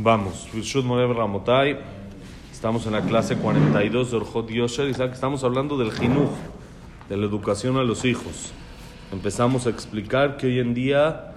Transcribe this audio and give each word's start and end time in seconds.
Vamos. 0.00 0.46
Estamos 2.52 2.86
en 2.86 2.92
la 2.92 3.02
clase 3.02 3.34
42 3.34 4.10
de 4.12 4.16
Orjot 4.16 4.48
Yosher 4.48 4.86
y 4.86 4.92
estamos 4.92 5.42
hablando 5.42 5.76
del 5.76 5.90
jinuj, 5.90 6.30
de 7.08 7.16
la 7.16 7.26
educación 7.26 7.76
a 7.78 7.82
los 7.82 8.04
hijos. 8.04 8.52
Empezamos 9.10 9.66
a 9.66 9.70
explicar 9.70 10.36
que 10.36 10.46
hoy 10.46 10.60
en 10.60 10.72
día 10.72 11.32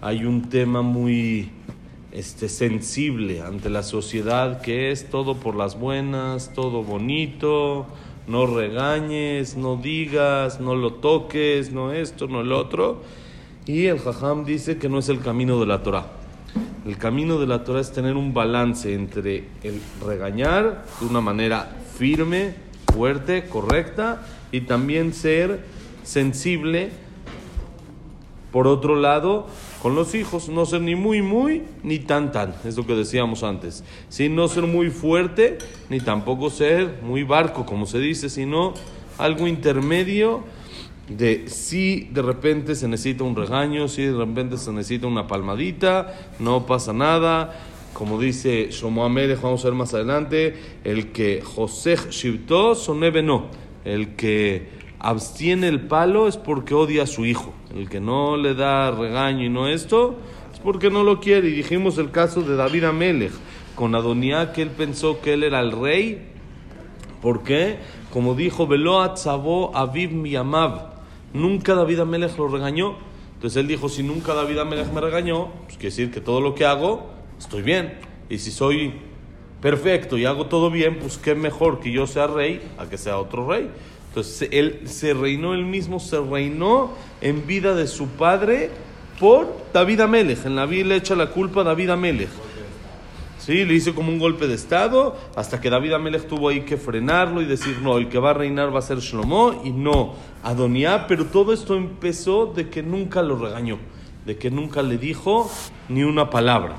hay 0.00 0.24
un 0.24 0.48
tema 0.48 0.82
muy 0.82 1.52
este, 2.10 2.48
sensible 2.48 3.42
ante 3.42 3.70
la 3.70 3.84
sociedad 3.84 4.60
que 4.62 4.90
es 4.90 5.08
todo 5.08 5.36
por 5.36 5.54
las 5.54 5.78
buenas, 5.78 6.52
todo 6.54 6.82
bonito, 6.82 7.86
no 8.26 8.46
regañes, 8.46 9.56
no 9.56 9.76
digas, 9.76 10.58
no 10.58 10.74
lo 10.74 10.94
toques, 10.94 11.70
no 11.70 11.92
esto, 11.92 12.26
no 12.26 12.40
el 12.40 12.50
otro. 12.50 13.02
Y 13.64 13.86
el 13.86 14.00
Jajam 14.00 14.44
dice 14.44 14.76
que 14.76 14.88
no 14.88 14.98
es 14.98 15.08
el 15.08 15.20
camino 15.20 15.60
de 15.60 15.66
la 15.66 15.84
Torah. 15.84 16.15
El 16.86 16.98
camino 16.98 17.40
de 17.40 17.48
la 17.48 17.64
Torah 17.64 17.80
es 17.80 17.90
tener 17.90 18.14
un 18.16 18.32
balance 18.32 18.94
entre 18.94 19.48
el 19.64 19.82
regañar 20.06 20.84
de 21.00 21.06
una 21.06 21.20
manera 21.20 21.68
firme, 21.98 22.54
fuerte, 22.94 23.46
correcta 23.48 24.24
y 24.52 24.60
también 24.60 25.12
ser 25.12 25.64
sensible. 26.04 26.90
Por 28.52 28.68
otro 28.68 28.94
lado, 28.94 29.48
con 29.82 29.96
los 29.96 30.14
hijos, 30.14 30.48
no 30.48 30.64
ser 30.64 30.82
ni 30.82 30.94
muy, 30.94 31.22
muy, 31.22 31.64
ni 31.82 31.98
tan, 31.98 32.30
tan, 32.30 32.54
es 32.64 32.76
lo 32.76 32.86
que 32.86 32.94
decíamos 32.94 33.42
antes. 33.42 33.82
Sin 34.08 34.36
no 34.36 34.46
ser 34.46 34.62
muy 34.62 34.90
fuerte, 34.90 35.58
ni 35.90 35.98
tampoco 35.98 36.50
ser 36.50 37.00
muy 37.02 37.24
barco, 37.24 37.66
como 37.66 37.86
se 37.86 37.98
dice, 37.98 38.30
sino 38.30 38.74
algo 39.18 39.48
intermedio 39.48 40.44
de 41.08 41.48
si 41.48 42.08
de 42.12 42.22
repente 42.22 42.74
se 42.74 42.88
necesita 42.88 43.24
un 43.24 43.36
regaño, 43.36 43.88
si 43.88 44.02
de 44.02 44.16
repente 44.16 44.56
se 44.56 44.72
necesita 44.72 45.06
una 45.06 45.26
palmadita, 45.26 46.30
no 46.38 46.66
pasa 46.66 46.92
nada. 46.92 47.54
Como 47.92 48.20
dice 48.20 48.68
Shomo 48.70 49.04
Amelech, 49.04 49.40
vamos 49.40 49.64
a 49.64 49.68
ver 49.68 49.74
más 49.74 49.94
adelante, 49.94 50.54
el 50.84 51.12
que 51.12 51.40
José 51.40 51.96
Shivto 52.10 52.74
sonebe 52.74 53.22
no, 53.22 53.46
el 53.84 54.16
que 54.16 54.68
abstiene 54.98 55.68
el 55.68 55.80
palo 55.80 56.28
es 56.28 56.36
porque 56.36 56.74
odia 56.74 57.04
a 57.04 57.06
su 57.06 57.24
hijo, 57.24 57.54
el 57.74 57.88
que 57.88 58.00
no 58.00 58.36
le 58.36 58.54
da 58.54 58.90
regaño 58.90 59.44
y 59.44 59.48
no 59.48 59.68
esto, 59.68 60.16
es 60.52 60.58
porque 60.60 60.90
no 60.90 61.04
lo 61.04 61.20
quiere. 61.20 61.48
Y 61.48 61.52
dijimos 61.52 61.96
el 61.96 62.10
caso 62.10 62.42
de 62.42 62.56
David 62.56 62.84
Amelech 62.84 63.32
con 63.74 63.94
Adonía, 63.94 64.52
que 64.52 64.62
él 64.62 64.70
pensó 64.70 65.20
que 65.20 65.34
él 65.34 65.44
era 65.44 65.60
el 65.60 65.72
rey. 65.72 66.32
¿Por 67.22 67.44
qué? 67.44 67.78
Como 68.12 68.34
dijo 68.34 68.66
Veloat 68.66 69.16
Sabo 69.16 69.74
Aviv 69.74 70.12
Miyamav. 70.12 70.95
Nunca 71.32 71.74
David 71.74 72.00
Amelech 72.00 72.36
lo 72.38 72.48
regañó. 72.48 72.96
Entonces 73.34 73.60
él 73.60 73.68
dijo, 73.68 73.88
si 73.88 74.02
nunca 74.02 74.34
David 74.34 74.58
Amelech 74.58 74.90
me 74.92 75.00
regañó, 75.00 75.48
pues 75.64 75.76
quiere 75.76 75.90
decir 75.90 76.10
que 76.10 76.20
todo 76.20 76.40
lo 76.40 76.54
que 76.54 76.64
hago, 76.64 77.10
estoy 77.38 77.62
bien. 77.62 77.98
Y 78.30 78.38
si 78.38 78.50
soy 78.50 78.94
perfecto 79.60 80.16
y 80.16 80.24
hago 80.24 80.46
todo 80.46 80.70
bien, 80.70 80.98
pues 80.98 81.18
qué 81.18 81.34
mejor 81.34 81.80
que 81.80 81.92
yo 81.92 82.06
sea 82.06 82.26
rey 82.26 82.60
a 82.78 82.86
que 82.86 82.96
sea 82.96 83.18
otro 83.18 83.46
rey. 83.48 83.70
Entonces 84.08 84.48
él 84.52 84.80
se 84.86 85.12
reinó 85.12 85.52
él 85.52 85.66
mismo, 85.66 86.00
se 86.00 86.18
reinó 86.18 86.92
en 87.20 87.46
vida 87.46 87.74
de 87.74 87.86
su 87.86 88.06
padre 88.08 88.70
por 89.20 89.54
David 89.72 90.00
Amelech. 90.00 90.46
En 90.46 90.56
la 90.56 90.64
vida 90.64 90.86
le 90.86 90.96
echa 90.96 91.14
la 91.14 91.30
culpa 91.30 91.60
a 91.60 91.64
David 91.64 91.90
Amelech. 91.90 92.30
Sí, 93.46 93.64
le 93.64 93.74
hizo 93.74 93.94
como 93.94 94.08
un 94.10 94.18
golpe 94.18 94.48
de 94.48 94.54
estado, 94.54 95.16
hasta 95.36 95.60
que 95.60 95.70
David 95.70 95.92
Amelech 95.92 96.26
tuvo 96.26 96.48
ahí 96.48 96.62
que 96.62 96.76
frenarlo 96.76 97.40
y 97.40 97.44
decir, 97.44 97.78
no, 97.80 97.96
el 97.96 98.08
que 98.08 98.18
va 98.18 98.30
a 98.30 98.34
reinar 98.34 98.74
va 98.74 98.80
a 98.80 98.82
ser 98.82 98.98
Shlomo 98.98 99.62
y 99.64 99.70
no 99.70 100.14
Adoniá, 100.42 101.06
pero 101.06 101.26
todo 101.26 101.52
esto 101.52 101.76
empezó 101.76 102.46
de 102.46 102.68
que 102.68 102.82
nunca 102.82 103.22
lo 103.22 103.36
regañó, 103.38 103.78
de 104.24 104.36
que 104.36 104.50
nunca 104.50 104.82
le 104.82 104.98
dijo 104.98 105.48
ni 105.88 106.02
una 106.02 106.28
palabra. 106.28 106.74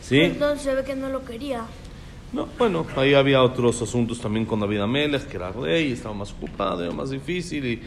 ¿Sí? 0.00 0.18
Entonces 0.20 0.62
se 0.62 0.74
ve 0.74 0.82
que 0.82 0.94
no 0.94 1.10
lo 1.10 1.22
quería. 1.26 1.64
No, 2.32 2.48
bueno, 2.58 2.86
ahí 2.96 3.12
había 3.12 3.42
otros 3.42 3.82
asuntos 3.82 4.20
también 4.22 4.46
con 4.46 4.60
David 4.60 4.80
Amelech, 4.80 5.26
que 5.28 5.36
era 5.36 5.52
rey, 5.52 5.92
estaba 5.92 6.14
más 6.14 6.32
ocupado, 6.32 6.82
era 6.82 6.92
más 6.94 7.10
difícil 7.10 7.66
y 7.66 7.80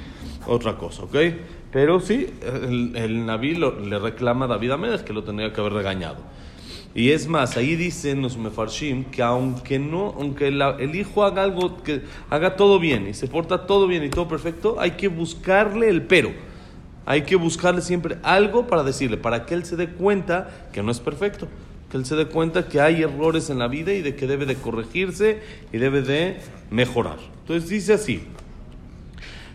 otra 0.46 0.78
cosa, 0.78 1.06
¿ok? 1.06 1.16
Pero 1.72 2.00
sí, 2.00 2.30
el, 2.44 2.96
el 2.96 3.26
Naví 3.26 3.56
lo- 3.56 3.80
le 3.80 3.98
reclama 3.98 4.46
a 4.46 4.48
David 4.48 4.72
Amelech 4.72 5.04
que 5.04 5.12
lo 5.14 5.24
tenía 5.24 5.52
que 5.52 5.60
haber 5.60 5.74
regañado. 5.74 6.18
Y 6.98 7.12
es 7.12 7.28
más, 7.28 7.56
ahí 7.58 7.76
dicen 7.76 8.24
los 8.24 8.38
mefarshim 8.38 9.04
que 9.04 9.22
aunque 9.22 9.78
no, 9.78 10.16
aunque 10.18 10.50
la, 10.50 10.78
el 10.80 10.96
hijo 10.96 11.24
haga 11.24 11.44
algo, 11.44 11.84
que 11.84 12.02
haga 12.32 12.56
todo 12.56 12.80
bien 12.80 13.08
y 13.08 13.14
se 13.14 13.28
porta 13.28 13.68
todo 13.68 13.86
bien 13.86 14.04
y 14.04 14.10
todo 14.10 14.28
perfecto, 14.28 14.78
hay 14.80 14.92
que 14.92 15.08
buscarle 15.08 15.90
el 15.90 16.02
pero. 16.02 16.32
Hay 17.06 17.22
que 17.22 17.36
buscarle 17.36 17.84
siempre 17.84 18.18
algo 18.24 18.66
para 18.66 18.82
decirle, 18.82 19.18
para 19.18 19.46
que 19.46 19.54
él 19.54 19.64
se 19.64 19.76
dé 19.76 19.90
cuenta 19.90 20.70
que 20.74 20.82
no 20.82 20.90
es 20.92 21.00
perfecto, 21.00 21.48
que 21.92 21.98
él 21.98 22.06
se 22.08 22.16
dé 22.16 22.26
cuenta 22.26 22.68
que 22.68 22.82
hay 22.82 23.04
errores 23.04 23.52
en 23.52 23.60
la 23.60 23.68
vida 23.68 23.94
y 23.94 24.02
de 24.02 24.16
que 24.16 24.26
debe 24.26 24.48
de 24.48 24.56
corregirse 24.56 25.40
y 25.72 25.78
debe 25.78 26.02
de 26.02 26.38
mejorar. 26.72 27.20
Entonces 27.42 27.70
dice 27.70 27.94
así. 27.94 28.24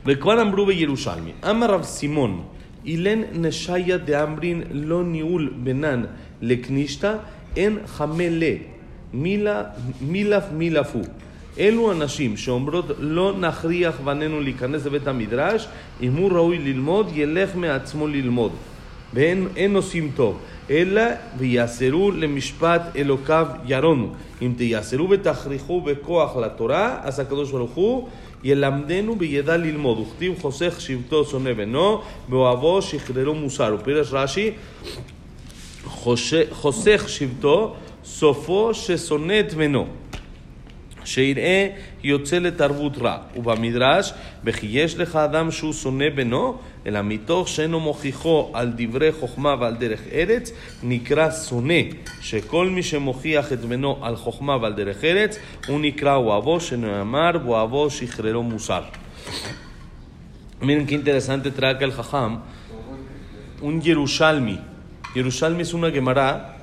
Recuerdan 0.05 0.53
Brube 0.53 0.77
Yerushalmi. 0.77 1.35
Ama 1.43 1.83
Simón. 1.83 2.45
סימון, 2.82 2.82
אילן 2.86 3.22
נשיה 3.34 3.98
דאמרין 3.98 4.62
לא 4.72 5.04
ניהול 5.04 5.54
בנן 5.64 6.04
לקנישתא, 6.42 7.16
אין 7.56 7.78
חמלה, 7.86 8.54
מילה- 9.14 9.64
מילף 10.02 10.44
מילפו. 10.58 11.02
אלו 11.60 11.92
אנשים 11.92 12.38
שאומרות 12.38 12.86
לא 13.00 13.34
נכריח 13.40 14.00
בנינו 14.04 14.42
להיכנס 14.42 14.86
לבית 14.86 15.08
המדרש, 15.08 15.68
אם 16.02 16.14
הוא 16.14 16.32
ראוי 16.32 16.58
ללמוד, 16.58 17.10
ילך 17.14 17.56
מעצמו 17.56 18.08
ללמוד. 18.08 18.52
ואין 19.14 19.48
אין 19.56 19.76
עושים 19.76 20.12
טוב, 20.16 20.40
אלא 20.70 21.02
ויאסרו 21.38 22.12
למשפט 22.12 22.82
אלוקיו 22.96 23.48
ירונו. 23.66 24.10
אם 24.42 24.54
תיאסרו 24.58 25.10
ותכריחו 25.10 25.82
בכוח 25.82 26.38
לתורה, 26.38 27.00
אז 27.04 27.20
הקדוש 27.20 27.52
ברוך 27.52 27.72
הוא 27.72 28.08
ילמדנו 28.44 29.16
בידע 29.16 29.58
ללמוד. 29.58 30.00
וכתיב 30.00 30.42
חוסך 30.42 30.76
שבטו 30.82 31.26
שונא 31.26 31.54
בנו, 31.54 32.02
באוהבו 32.30 32.82
שחררו 32.82 33.34
מוסר. 33.34 33.76
ופירש 33.80 34.08
רש"י, 34.12 34.52
חוש- 35.86 36.34
חוסך 36.52 37.04
שבטו, 37.08 37.76
סופו 38.06 38.74
ששונא 38.74 39.40
את 39.40 39.54
בנו. 39.54 39.88
שיראה 41.06 41.68
יוצא 42.04 42.38
לתרבות 42.38 42.98
רע. 42.98 43.18
ובמדרש, 43.36 44.14
וכי 44.44 44.68
יש 44.70 44.98
לך 44.98 45.16
אדם 45.16 45.52
שהוא 45.52 45.74
שונא 45.74 46.10
בנו, 46.16 46.58
אלא 46.86 47.02
מתוך 47.02 47.48
שאינו 47.48 47.80
מוכיחו 47.80 48.52
על 48.54 48.72
דברי 48.76 49.12
חוכמה 49.12 49.56
ועל 49.60 49.76
דרך 49.76 50.02
ארץ, 50.12 50.52
נקרא 50.84 51.32
שונא. 51.32 51.82
שכל 52.22 52.70
מי 52.70 52.84
שמוכיח 52.84 53.54
את 53.54 53.60
בנו 53.60 53.98
על 54.02 54.16
חוכמה 54.16 54.58
ועל 54.62 54.74
דרך 54.74 55.04
ארץ, 55.04 55.40
הוא 55.68 55.80
נקרא 55.80 56.16
אוהבו, 56.16 56.60
שנאמר, 56.60 57.32
ואוהבו 57.46 57.90
שחררו 57.90 58.44
מוסר. 58.44 58.84
Miren 60.60 60.88
qué 60.88 60.96
interesante 60.96 61.52
trae 61.52 61.72
acá 61.72 61.86
el 61.86 61.92
Jajam. 61.92 62.42
Un 63.62 63.80
Yerushalmi. 63.80 64.60
Yerushalmi 65.14 65.62
es 65.62 65.74
una 65.74 65.92
Gemara, 65.92 66.58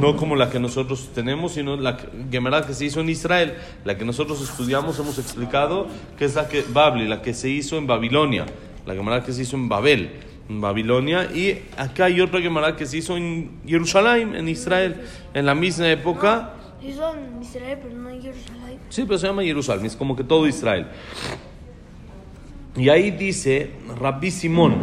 no 0.00 0.16
como 0.16 0.36
la 0.36 0.50
que 0.50 0.58
nosotros 0.58 1.10
tenemos, 1.14 1.52
sino 1.52 1.76
la 1.76 1.96
que- 1.96 2.08
Gemara 2.30 2.66
que 2.66 2.74
se 2.74 2.84
hizo 2.84 3.00
en 3.00 3.08
Israel. 3.08 3.54
La 3.84 3.96
que 3.96 4.04
nosotros 4.04 4.40
estudiamos, 4.42 4.98
hemos 4.98 5.18
explicado, 5.18 5.86
que 6.18 6.24
es 6.24 6.34
la 6.34 6.48
que, 6.48 6.64
Babli, 6.68 7.06
la 7.08 7.22
que 7.22 7.34
se 7.34 7.48
hizo 7.48 7.78
en 7.78 7.86
Babilonia. 7.86 8.46
La 8.86 8.94
Gemara 8.94 9.22
que 9.24 9.32
se 9.32 9.42
hizo 9.42 9.56
en 9.56 9.68
Babel, 9.68 10.10
en 10.48 10.60
Babilonia. 10.60 11.24
Y 11.34 11.62
acá 11.76 12.06
hay 12.06 12.20
otra 12.20 12.40
Gemara 12.40 12.76
que 12.76 12.86
se 12.86 12.98
hizo 12.98 13.16
en 13.16 13.60
Jerusalén, 13.66 14.34
en 14.34 14.48
Israel, 14.48 14.96
en 15.32 15.46
la 15.46 15.54
misma 15.54 15.88
época. 15.90 16.54
Sí 16.80 16.92
son 16.92 17.18
en 17.18 17.42
Israel, 17.42 17.78
pero 17.82 17.94
no 17.94 18.10
en 18.10 18.20
Jerusalén. 18.20 18.78
Sí, 18.90 19.04
pero 19.06 19.18
se 19.18 19.26
llama 19.26 19.42
Jerusalén, 19.42 19.86
es 19.86 19.96
como 19.96 20.14
que 20.14 20.22
todo 20.24 20.46
Israel. 20.46 20.86
Y 22.76 22.88
ahí 22.88 23.10
dice 23.12 23.70
Rabbi 23.98 24.30
Simón, 24.30 24.74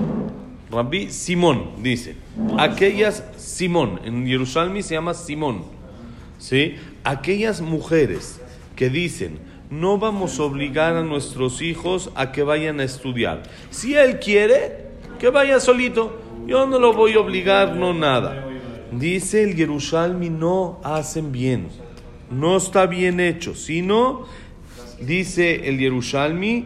Rabbi 0.72 1.10
Simón 1.10 1.84
dice, 1.84 2.16
aquellas 2.58 3.24
Simón, 3.38 4.00
en 4.06 4.26
Jerusalén 4.26 4.82
se 4.84 4.94
llama 4.94 5.14
Simón, 5.14 5.66
¿sí? 6.38 6.76
Aquellas 7.04 7.62
mujeres 7.62 8.40
que 8.76 8.90
dicen, 8.90 9.40
no 9.70 9.98
vamos 9.98 10.40
a 10.40 10.44
obligar 10.44 10.96
a 10.96 11.04
nuestros 11.04 11.62
hijos 11.62 12.10
a 12.16 12.32
que 12.32 12.44
vayan 12.44 12.80
a 12.80 12.84
estudiar. 12.84 13.44
Si 13.70 13.96
él 13.96 14.20
quiere, 14.20 14.92
que 15.22 15.30
vaya 15.30 15.60
solito. 15.60 16.20
Yo 16.48 16.66
no 16.66 16.80
lo 16.80 16.94
voy 16.94 17.14
a 17.14 17.20
obligar, 17.20 17.76
no 17.76 17.94
nada. 17.94 18.48
Dice 18.92 19.44
el 19.44 19.56
Jerusalmi, 19.56 20.32
no 20.32 20.82
hacen 20.84 21.32
bien. 21.32 21.68
No 22.32 22.58
está 22.58 22.88
bien 22.88 23.20
hecho, 23.20 23.54
sino, 23.54 24.26
dice 25.00 25.70
el 25.70 25.78
Yerushalmi, 25.78 26.66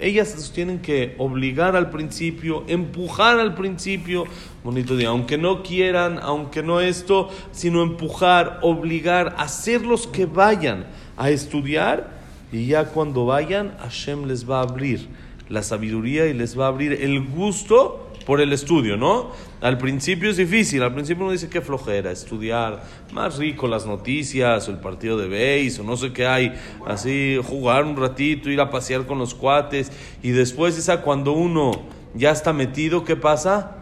Ellas 0.00 0.52
tienen 0.52 0.80
que 0.80 1.14
obligar 1.18 1.76
al 1.76 1.90
principio, 1.90 2.64
empujar 2.66 3.38
al 3.38 3.54
principio, 3.54 4.24
bonito 4.64 4.96
día, 4.96 5.10
aunque 5.10 5.38
no 5.38 5.62
quieran, 5.62 6.18
aunque 6.20 6.62
no 6.62 6.80
esto, 6.80 7.30
sino 7.52 7.82
empujar, 7.82 8.58
obligar, 8.62 9.36
hacerlos 9.38 10.08
que 10.08 10.26
vayan 10.26 10.86
a 11.16 11.30
estudiar. 11.30 12.10
Y 12.50 12.66
ya 12.66 12.86
cuando 12.86 13.26
vayan, 13.26 13.76
Hashem 13.78 14.26
les 14.26 14.48
va 14.48 14.58
a 14.58 14.62
abrir 14.62 15.06
la 15.48 15.62
sabiduría 15.62 16.26
y 16.26 16.34
les 16.34 16.58
va 16.58 16.64
a 16.64 16.68
abrir 16.68 16.92
el 16.94 17.24
gusto 17.24 18.05
por 18.26 18.40
el 18.40 18.52
estudio, 18.52 18.96
¿no? 18.96 19.30
Al 19.60 19.78
principio 19.78 20.28
es 20.28 20.36
difícil, 20.36 20.82
al 20.82 20.92
principio 20.92 21.22
uno 21.24 21.32
dice 21.32 21.48
que 21.48 21.60
flojera, 21.60 22.10
estudiar, 22.10 22.82
más 23.12 23.38
rico 23.38 23.68
las 23.68 23.86
noticias, 23.86 24.68
o 24.68 24.72
el 24.72 24.78
partido 24.78 25.16
de 25.16 25.28
base, 25.28 25.80
o 25.80 25.84
no 25.84 25.96
sé 25.96 26.12
qué 26.12 26.26
hay, 26.26 26.52
así, 26.84 27.38
jugar 27.42 27.84
un 27.84 27.96
ratito, 27.96 28.50
ir 28.50 28.60
a 28.60 28.68
pasear 28.68 29.06
con 29.06 29.18
los 29.18 29.34
cuates, 29.34 29.92
y 30.22 30.30
después 30.30 30.76
esa 30.76 31.02
cuando 31.02 31.32
uno 31.32 31.70
ya 32.14 32.32
está 32.32 32.52
metido, 32.52 33.04
¿qué 33.04 33.14
pasa? 33.14 33.76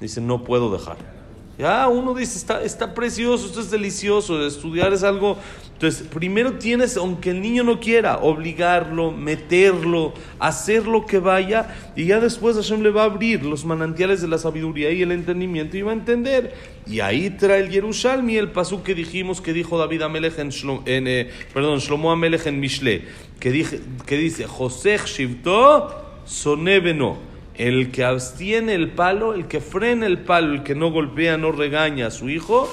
Dice, 0.00 0.20
no 0.20 0.44
puedo 0.44 0.70
dejar. 0.70 1.21
Ya 1.58 1.86
uno 1.88 2.14
dice, 2.14 2.38
está, 2.38 2.62
está 2.62 2.94
precioso, 2.94 3.46
esto 3.46 3.60
es 3.60 3.70
delicioso, 3.70 4.44
estudiar 4.46 4.92
es 4.92 5.02
algo... 5.02 5.36
Entonces, 5.74 6.06
primero 6.06 6.52
tienes, 6.54 6.96
aunque 6.96 7.30
el 7.30 7.40
niño 7.40 7.64
no 7.64 7.80
quiera, 7.80 8.18
obligarlo, 8.18 9.10
meterlo, 9.10 10.14
hacer 10.38 10.86
lo 10.86 11.04
que 11.06 11.18
vaya, 11.18 11.74
y 11.96 12.06
ya 12.06 12.20
después 12.20 12.54
Hashem 12.54 12.82
le 12.82 12.90
va 12.90 13.02
a 13.02 13.06
abrir 13.06 13.44
los 13.44 13.64
manantiales 13.64 14.22
de 14.22 14.28
la 14.28 14.38
sabiduría 14.38 14.92
y 14.92 15.02
el 15.02 15.10
entendimiento 15.10 15.76
y 15.76 15.82
va 15.82 15.90
a 15.90 15.94
entender. 15.94 16.54
Y 16.86 17.00
ahí 17.00 17.30
trae 17.30 17.60
el 17.60 17.70
Yerushalmi, 17.70 18.36
el 18.36 18.52
pasú 18.52 18.84
que 18.84 18.94
dijimos, 18.94 19.40
que 19.40 19.52
dijo 19.52 19.76
David 19.76 20.02
Amelech 20.02 20.38
en, 20.38 20.50
en 20.86 21.08
eh, 21.08 21.30
perdón, 21.52 21.80
Shlomo 21.80 22.12
Amelech 22.12 22.46
en 22.46 22.60
Mishle, 22.60 23.04
que, 23.40 23.50
dije, 23.50 23.80
que 24.06 24.16
dice, 24.16 24.46
José 24.46 25.00
Shivto 25.04 26.20
Sonebeno 26.24 27.31
el 27.54 27.90
que 27.90 28.04
abstiene 28.04 28.74
el 28.74 28.92
palo, 28.92 29.34
el 29.34 29.46
que 29.46 29.60
frena 29.60 30.06
el 30.06 30.18
palo, 30.18 30.54
el 30.54 30.62
que 30.62 30.74
no 30.74 30.90
golpea, 30.90 31.36
no 31.36 31.52
regaña 31.52 32.06
a 32.06 32.10
su 32.10 32.30
hijo, 32.30 32.68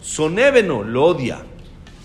sonébeno, 0.00 0.82
lo 0.82 1.04
odia. 1.04 1.42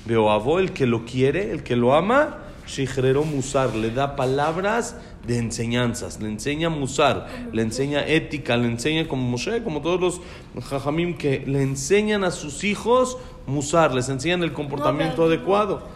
Beoavó, 0.06 0.60
el 0.60 0.72
que 0.72 0.86
lo 0.86 1.06
quiere, 1.06 1.52
el 1.52 1.64
que 1.64 1.76
lo 1.76 1.96
ama, 1.96 2.40
Shigrero 2.66 3.24
Musar, 3.24 3.76
le 3.76 3.92
da 3.92 4.16
palabras 4.16 4.98
de 5.26 5.38
enseñanzas, 5.38 6.22
le 6.22 6.30
enseña 6.30 6.70
Musar, 6.70 7.28
le 7.52 7.62
enseña 7.62 8.06
ética, 8.06 8.58
le 8.58 8.68
enseña 8.68 9.08
como 9.08 9.30
Moshe, 9.30 9.64
como 9.64 9.82
todos 9.82 10.22
los 10.54 10.66
Jajamim 10.66 11.18
que 11.18 11.44
le 11.46 11.62
enseñan 11.62 12.24
a 12.24 12.32
sus 12.32 12.64
hijos 12.64 13.18
Musar, 13.46 13.94
les 13.94 14.10
enseñan 14.10 14.44
el 14.44 14.54
comportamiento 14.54 15.26
adecuado. 15.26 15.88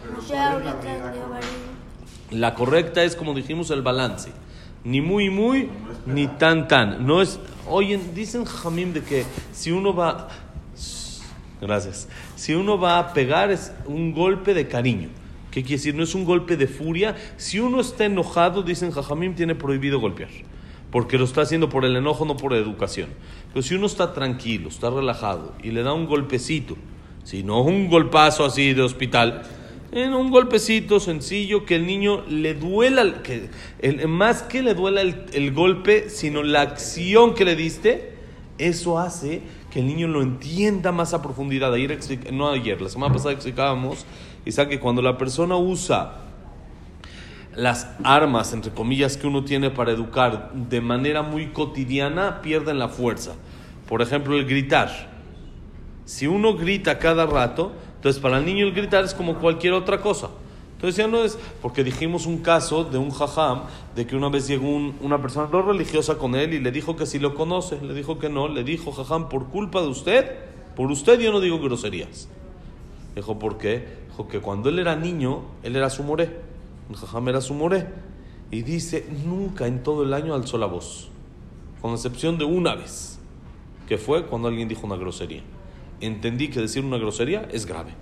La 2.30 2.54
correcta 2.54 3.02
es, 3.02 3.16
como 3.16 3.34
dijimos, 3.34 3.70
el 3.70 3.82
balance 3.82 4.30
ni 4.84 5.00
muy 5.00 5.30
muy, 5.30 5.68
ni 6.06 6.26
tan 6.26 6.68
tan. 6.68 7.06
No 7.06 7.22
es, 7.22 7.38
oyen, 7.68 8.14
dicen 8.14 8.44
Jamim 8.44 8.92
de 8.92 9.02
que 9.02 9.24
si 9.52 9.70
uno 9.70 9.94
va, 9.94 10.28
gracias, 11.60 12.08
si 12.36 12.54
uno 12.54 12.78
va 12.78 12.98
a 12.98 13.12
pegar 13.12 13.50
es 13.50 13.72
un 13.86 14.12
golpe 14.12 14.54
de 14.54 14.68
cariño. 14.68 15.08
¿Qué 15.50 15.62
quiere 15.62 15.76
decir? 15.76 15.94
No 15.94 16.02
es 16.02 16.14
un 16.14 16.24
golpe 16.24 16.56
de 16.56 16.66
furia. 16.66 17.14
Si 17.36 17.60
uno 17.60 17.80
está 17.80 18.06
enojado, 18.06 18.62
dicen 18.62 18.90
Jajamim, 18.90 19.34
tiene 19.34 19.54
prohibido 19.54 20.00
golpear. 20.00 20.30
Porque 20.90 21.18
lo 21.18 21.24
está 21.24 21.42
haciendo 21.42 21.68
por 21.68 21.84
el 21.84 21.94
enojo, 21.94 22.24
no 22.24 22.38
por 22.38 22.54
educación. 22.54 23.10
Pero 23.52 23.62
si 23.62 23.74
uno 23.74 23.86
está 23.86 24.14
tranquilo, 24.14 24.70
está 24.70 24.88
relajado 24.88 25.54
y 25.62 25.70
le 25.70 25.82
da 25.82 25.92
un 25.92 26.06
golpecito, 26.06 26.76
si 27.22 27.42
no 27.42 27.60
un 27.62 27.88
golpazo 27.88 28.46
así 28.46 28.72
de 28.72 28.80
hospital, 28.80 29.42
en 29.92 30.14
un 30.14 30.30
golpecito 30.30 31.00
sencillo 31.00 31.66
que 31.66 31.76
el 31.76 31.86
niño 31.86 32.24
le 32.26 32.54
duela, 32.54 33.22
que 33.22 33.50
más 34.08 34.42
que 34.42 34.62
le 34.62 34.74
duela 34.74 35.02
el, 35.02 35.52
golpe, 35.52 36.08
sino 36.08 36.42
la 36.42 36.62
acción 36.62 37.34
que 37.34 37.44
le 37.44 37.54
diste, 37.56 38.14
eso 38.56 38.98
hace 38.98 39.42
que 39.70 39.80
el 39.80 39.86
niño 39.86 40.08
lo 40.08 40.22
entienda 40.22 40.92
más 40.92 41.12
a 41.12 41.20
profundidad. 41.20 41.72
Ayer, 41.74 41.98
no 42.32 42.48
ayer, 42.48 42.80
la 42.80 42.88
semana 42.88 43.12
pasada 43.12 43.32
explicábamos, 43.32 44.06
sabe 44.48 44.70
que 44.70 44.80
cuando 44.80 45.02
la 45.02 45.18
persona 45.18 45.56
usa 45.56 46.22
las 47.54 47.86
armas, 48.02 48.54
entre 48.54 48.72
comillas, 48.72 49.18
que 49.18 49.26
uno 49.26 49.44
tiene 49.44 49.70
para 49.70 49.92
educar 49.92 50.52
de 50.54 50.80
manera 50.80 51.20
muy 51.20 51.48
cotidiana, 51.48 52.40
pierden 52.40 52.78
la 52.78 52.88
fuerza. 52.88 53.34
Por 53.88 54.00
ejemplo, 54.00 54.38
el 54.38 54.46
gritar. 54.46 55.12
Si 56.06 56.26
uno 56.26 56.56
grita 56.56 56.98
cada 56.98 57.26
rato, 57.26 57.72
entonces, 58.02 58.20
para 58.20 58.38
el 58.38 58.44
niño 58.44 58.66
el 58.66 58.72
gritar 58.72 59.04
es 59.04 59.14
como 59.14 59.38
cualquier 59.38 59.74
otra 59.74 60.00
cosa. 60.00 60.28
Entonces 60.74 60.96
ya 60.96 61.06
no 61.06 61.22
es, 61.22 61.38
porque 61.62 61.84
dijimos 61.84 62.26
un 62.26 62.38
caso 62.38 62.82
de 62.82 62.98
un 62.98 63.12
jajam, 63.12 63.62
de 63.94 64.08
que 64.08 64.16
una 64.16 64.28
vez 64.28 64.48
llegó 64.48 64.66
una 64.66 65.22
persona 65.22 65.48
no 65.52 65.62
religiosa 65.62 66.18
con 66.18 66.34
él 66.34 66.52
y 66.52 66.58
le 66.58 66.72
dijo 66.72 66.96
que 66.96 67.06
si 67.06 67.20
lo 67.20 67.36
conoce, 67.36 67.80
le 67.80 67.94
dijo 67.94 68.18
que 68.18 68.28
no, 68.28 68.48
le 68.48 68.64
dijo 68.64 68.90
jajam, 68.90 69.28
por 69.28 69.50
culpa 69.50 69.82
de 69.82 69.86
usted, 69.86 70.36
por 70.74 70.90
usted 70.90 71.20
yo 71.20 71.30
no 71.30 71.38
digo 71.38 71.60
groserías. 71.60 72.28
Dijo, 73.14 73.38
¿por 73.38 73.56
qué? 73.56 73.86
Dijo 74.08 74.26
que 74.26 74.40
cuando 74.40 74.68
él 74.68 74.80
era 74.80 74.96
niño, 74.96 75.42
él 75.62 75.76
era 75.76 75.88
su 75.88 76.02
moré, 76.02 76.40
el 76.90 76.96
jajam 76.96 77.28
era 77.28 77.40
su 77.40 77.54
moré. 77.54 77.86
Y 78.50 78.62
dice, 78.62 79.06
nunca 79.24 79.68
en 79.68 79.84
todo 79.84 80.02
el 80.02 80.12
año 80.12 80.34
alzó 80.34 80.58
la 80.58 80.66
voz, 80.66 81.08
con 81.80 81.92
excepción 81.92 82.36
de 82.36 82.46
una 82.46 82.74
vez, 82.74 83.20
que 83.86 83.96
fue 83.96 84.26
cuando 84.26 84.48
alguien 84.48 84.66
dijo 84.66 84.88
una 84.88 84.96
grosería 84.96 85.44
entendí 86.02 86.48
que 86.48 86.60
decir 86.60 86.84
una 86.84 86.98
grosería 86.98 87.48
es 87.52 87.66
grave. 87.66 87.94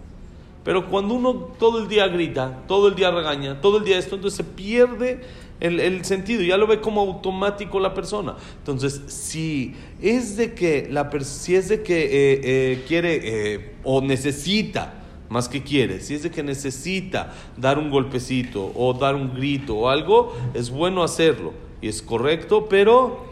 Pero 0.64 0.90
cuando 0.90 1.14
uno 1.14 1.34
todo 1.58 1.80
el 1.80 1.88
día 1.88 2.08
grita, 2.08 2.62
todo 2.66 2.88
el 2.88 2.94
día 2.94 3.10
regaña, 3.10 3.60
todo 3.60 3.78
el 3.78 3.84
día 3.84 3.98
esto, 3.98 4.16
entonces 4.16 4.36
se 4.36 4.44
pierde 4.44 5.20
el, 5.60 6.04
sentido, 6.04 6.42
ya 6.42 6.56
lo 6.56 6.66
ve 6.66 6.80
como 6.80 7.00
automático 7.02 7.80
la 7.80 7.94
persona. 7.94 8.36
Entonces, 8.58 9.02
si 9.08 9.74
es 10.00 10.36
de 10.36 10.54
que, 10.54 10.88
la, 10.90 11.10
si 11.20 11.54
es 11.54 11.68
de 11.68 11.82
que 11.82 12.02
eh, 12.02 12.40
eh, 12.42 12.84
quiere 12.88 13.20
eh, 13.22 13.72
o 13.84 14.00
necesita, 14.00 14.94
más 15.28 15.48
que 15.48 15.62
quiere, 15.62 16.00
si 16.00 16.14
es 16.14 16.24
de 16.24 16.30
que 16.30 16.42
necesita 16.42 17.34
dar 17.56 17.78
un 17.78 17.90
golpecito 17.90 18.72
o 18.74 18.92
dar 18.94 19.14
un 19.14 19.34
grito 19.34 19.76
o 19.76 19.88
algo, 19.88 20.34
es 20.54 20.70
bueno 20.70 21.04
hacerlo 21.04 21.52
y 21.80 21.88
es 21.88 22.02
correcto, 22.02 22.66
pero 22.68 23.24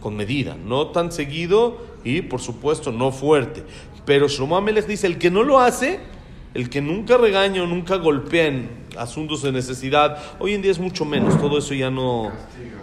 con 0.00 0.16
medida, 0.16 0.56
no 0.64 0.88
tan 0.88 1.12
seguido 1.12 1.78
y 2.04 2.22
por 2.22 2.40
supuesto 2.40 2.90
no 2.90 3.12
fuerte. 3.12 3.64
Pero 4.06 4.28
Shlomo 4.28 4.56
Amelech 4.56 4.86
dice, 4.86 5.08
el 5.08 5.18
que 5.18 5.30
no 5.30 5.42
lo 5.42 5.58
hace, 5.58 5.98
el 6.54 6.70
que 6.70 6.80
nunca 6.80 7.18
regaña 7.18 7.64
o 7.64 7.66
nunca 7.66 7.96
golpea 7.96 8.46
en 8.46 8.70
asuntos 8.96 9.42
de 9.42 9.52
necesidad, 9.52 10.16
hoy 10.38 10.54
en 10.54 10.62
día 10.62 10.70
es 10.70 10.78
mucho 10.78 11.04
menos, 11.04 11.38
todo 11.38 11.58
eso 11.58 11.74
ya 11.74 11.90
no, 11.90 12.30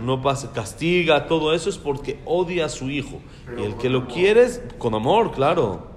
no 0.04 0.22
pasa, 0.22 0.52
castiga, 0.52 1.26
todo 1.26 1.56
eso 1.56 1.70
es 1.70 1.78
porque 1.78 2.20
odia 2.26 2.66
a 2.66 2.70
su 2.70 2.90
hijo. 2.90 3.22
y 3.58 3.64
el 3.64 3.76
que 3.78 3.90
lo 3.90 4.08
quiere 4.08 4.44
es 4.44 4.62
con 4.78 4.94
amor, 4.94 5.32
claro. 5.32 5.88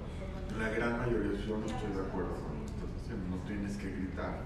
La 0.57 0.69
gran 0.69 0.97
mayoría 0.97 1.39
yo 1.45 1.57
no 1.57 1.65
estoy 1.65 1.91
de 1.93 2.07
acuerdo 2.07 2.29
con 2.33 2.55
lo 2.55 2.65
que 2.65 2.71
estás 2.71 2.87
diciendo, 3.01 3.25
no 3.29 3.43
tienes 3.45 3.77
que 3.77 3.91
gritar. 3.91 4.39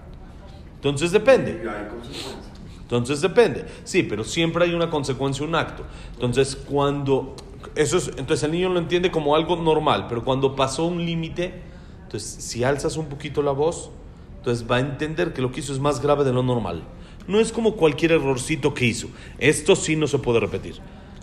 Entonces 0.74 1.12
depende. 1.12 1.62
Y 1.64 1.68
hay 1.68 1.88
consecuencias. 1.88 2.52
Entonces 2.82 3.20
depende. 3.22 3.64
Sí, 3.84 4.02
pero 4.02 4.24
siempre 4.24 4.64
hay 4.64 4.74
una 4.74 4.90
consecuencia, 4.90 5.46
un 5.46 5.54
acto. 5.54 5.84
Entonces 6.12 6.56
cuando 6.56 7.36
eso 7.74 7.96
es, 7.98 8.08
entonces 8.16 8.42
el 8.42 8.52
niño 8.52 8.68
lo 8.68 8.78
entiende 8.78 9.10
como 9.10 9.34
algo 9.34 9.56
normal, 9.56 10.06
pero 10.08 10.24
cuando 10.24 10.56
pasó 10.56 10.84
un 10.84 11.04
límite, 11.04 11.62
entonces 12.04 12.44
si 12.44 12.64
alzas 12.64 12.96
un 12.96 13.06
poquito 13.06 13.42
la 13.42 13.52
voz, 13.52 13.90
entonces 14.38 14.66
va 14.70 14.76
a 14.76 14.80
entender 14.80 15.32
que 15.32 15.40
lo 15.40 15.52
que 15.52 15.60
hizo 15.60 15.72
es 15.72 15.78
más 15.78 16.02
grave 16.02 16.24
de 16.24 16.32
lo 16.32 16.42
normal. 16.42 16.82
No 17.26 17.38
es 17.38 17.52
como 17.52 17.76
cualquier 17.76 18.12
errorcito 18.12 18.74
que 18.74 18.86
hizo. 18.86 19.08
Esto 19.38 19.76
sí 19.76 19.94
no 19.94 20.06
se 20.08 20.18
puede 20.18 20.40
repetir. 20.40 20.74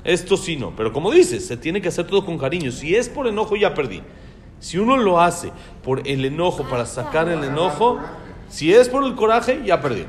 Esto 0.04 0.38
sí 0.38 0.56
no. 0.56 0.74
Pero 0.76 0.94
como 0.94 1.12
dices, 1.12 1.46
se 1.46 1.58
tiene 1.58 1.82
que 1.82 1.90
hacer 1.90 2.08
todo 2.08 2.26
con 2.26 2.38
cariño. 2.38 2.72
Si 2.72 2.96
es 2.96 3.10
por 3.10 3.28
enojo, 3.28 3.58
ya 3.58 3.74
perdí. 3.74 4.02
Si 4.60 4.78
uno 4.78 4.98
lo 4.98 5.20
hace 5.20 5.52
por 5.84 6.08
el 6.08 6.24
enojo, 6.26 6.64
para 6.64 6.86
sacar 6.86 7.28
el 7.30 7.44
enojo, 7.44 8.00
si 8.48 8.74
es 8.74 8.90
por 8.90 9.04
el 9.04 9.16
coraje, 9.16 9.62
ya 9.66 9.82
perdí. 9.82 10.06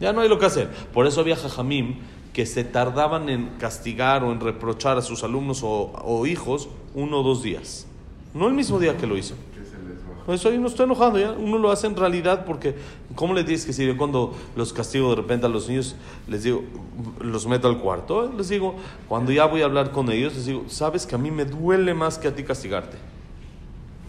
Ya 0.00 0.12
no 0.12 0.20
hay 0.20 0.28
lo 0.28 0.38
que 0.38 0.46
hacer. 0.46 0.68
Por 0.92 1.06
eso 1.06 1.20
había 1.20 1.36
Jajamim 1.36 1.96
que 2.32 2.46
se 2.46 2.64
tardaban 2.64 3.28
en 3.28 3.50
castigar 3.58 4.24
o 4.24 4.32
en 4.32 4.40
reprochar 4.40 4.96
a 4.96 5.02
sus 5.02 5.22
alumnos 5.22 5.60
o, 5.62 6.26
hijos 6.26 6.68
uno 6.94 7.20
o 7.20 7.22
dos 7.22 7.42
días. 7.42 7.86
No 8.34 8.48
el 8.48 8.54
mismo 8.54 8.78
día 8.78 8.96
que 8.96 9.06
lo 9.06 9.16
hizo. 9.16 9.34
Eso 10.28 10.48
ahí 10.48 10.56
no 10.56 10.68
estoy 10.68 10.84
enojando, 10.84 11.18
¿ya? 11.18 11.32
Uno 11.32 11.58
lo 11.58 11.72
hace 11.72 11.88
en 11.88 11.96
realidad 11.96 12.44
porque, 12.46 12.76
¿cómo 13.16 13.34
les 13.34 13.44
dices 13.44 13.66
que 13.66 13.72
si 13.72 13.84
yo 13.84 13.96
cuando 13.96 14.32
los 14.54 14.72
castigo 14.72 15.10
de 15.10 15.16
repente 15.16 15.46
a 15.46 15.48
los 15.48 15.68
niños, 15.68 15.96
les 16.28 16.44
digo, 16.44 16.62
los 17.20 17.46
meto 17.48 17.66
al 17.66 17.80
cuarto? 17.80 18.32
Les 18.36 18.48
digo, 18.48 18.76
cuando 19.08 19.32
ya 19.32 19.46
voy 19.46 19.62
a 19.62 19.64
hablar 19.64 19.90
con 19.90 20.10
ellos, 20.12 20.34
les 20.34 20.46
digo, 20.46 20.64
sabes 20.68 21.06
que 21.06 21.16
a 21.16 21.18
mí 21.18 21.32
me 21.32 21.44
duele 21.44 21.92
más 21.92 22.18
que 22.18 22.28
a 22.28 22.34
ti 22.34 22.44
castigarte. 22.44 22.96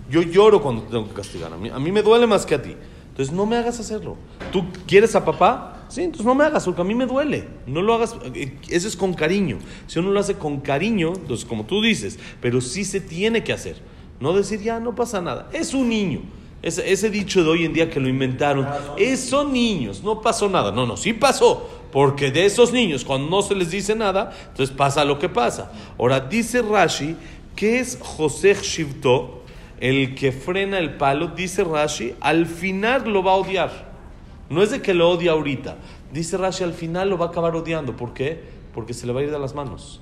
Yo 0.08 0.22
lloro 0.22 0.62
cuando 0.62 0.84
tengo 0.84 1.08
que 1.08 1.16
castigar, 1.16 1.52
a 1.52 1.58
mí, 1.58 1.70
a 1.70 1.80
mí 1.80 1.92
me 1.92 2.04
duele 2.04 2.28
más 2.28 2.46
que 2.46 2.56
a 2.56 2.62
ti. 2.62 2.76
Entonces 3.10 3.34
no 3.34 3.48
me 3.48 3.58
hagas 3.58 3.80
hacerlo. 3.80 4.16
¿Tú 4.52 4.66
quieres 4.86 5.16
a 5.16 5.26
papá? 5.26 5.73
Sí, 5.94 6.02
entonces 6.02 6.26
no 6.26 6.34
me 6.34 6.44
hagas, 6.44 6.66
porque 6.66 6.82
a 6.82 6.84
mí 6.84 6.96
me 6.96 7.06
duele. 7.06 7.48
No 7.68 7.84
lo 7.84 7.94
hagas, 7.94 8.16
eh, 8.34 8.58
eso 8.68 8.88
es 8.88 8.98
con 8.98 9.14
cariño. 9.14 9.60
Si 9.86 10.00
uno 10.00 10.10
lo 10.10 10.20
hace 10.20 10.34
con 10.34 10.60
cariño, 10.60 11.14
entonces 11.16 11.46
como 11.46 11.66
tú 11.66 11.84
dices, 11.84 12.18
pero 12.42 12.62
sí 12.62 12.84
se 12.84 13.00
tiene 13.00 13.44
que 13.44 13.54
hacer. 13.54 13.76
No 14.20 14.34
decir, 14.34 14.60
ya 14.60 14.80
no 14.80 14.96
pasa 14.96 15.22
nada. 15.22 15.52
Es 15.54 15.76
un 15.76 15.90
niño. 15.90 16.22
Ese, 16.64 16.92
ese 16.92 17.12
dicho 17.12 17.44
de 17.44 17.50
hoy 17.52 17.66
en 17.66 17.74
día 17.74 17.92
que 17.92 18.00
lo 18.00 18.08
inventaron, 18.08 18.68
es, 18.98 19.20
son 19.20 19.54
niños, 19.54 20.02
no 20.04 20.20
pasó 20.20 20.50
nada. 20.50 20.72
No, 20.72 20.88
no, 20.88 20.98
sí 20.98 21.14
pasó. 21.14 21.70
Porque 21.92 22.32
de 22.32 22.48
esos 22.48 22.74
niños, 22.74 23.06
cuando 23.06 23.30
no 23.30 23.44
se 23.44 23.54
les 23.54 23.70
dice 23.70 23.94
nada, 23.94 24.36
entonces 24.50 24.76
pasa 24.76 25.06
lo 25.06 25.20
que 25.20 25.30
pasa. 25.30 25.72
Ahora, 26.00 26.22
dice 26.22 26.64
Rashi, 26.64 27.16
que 27.56 27.80
es 27.80 28.00
José 28.02 28.56
Shivto, 28.60 29.44
el 29.80 30.16
que 30.16 30.32
frena 30.32 30.80
el 30.80 30.96
palo, 30.96 31.28
dice 31.28 31.64
Rashi, 31.64 32.16
al 32.20 32.48
final 32.48 33.14
lo 33.14 33.22
va 33.22 33.34
a 33.34 33.36
odiar. 33.36 33.93
No 34.54 34.62
es 34.62 34.72
de 34.72 34.82
que 34.82 34.94
lo 34.94 35.10
odia 35.10 35.32
ahorita. 35.32 35.78
Dice 36.14 36.38
Rashi, 36.38 36.64
al 36.64 36.74
final 36.74 37.10
lo 37.10 37.18
va 37.18 37.26
a 37.26 37.30
acabar 37.30 37.56
odiando. 37.56 37.96
¿Por 37.98 38.14
qué? 38.14 38.40
Porque 38.74 38.94
se 38.94 39.08
le 39.08 39.14
va 39.14 39.22
a 39.22 39.24
ir 39.24 39.32
de 39.32 39.40
las 39.40 39.54
manos. 39.56 40.00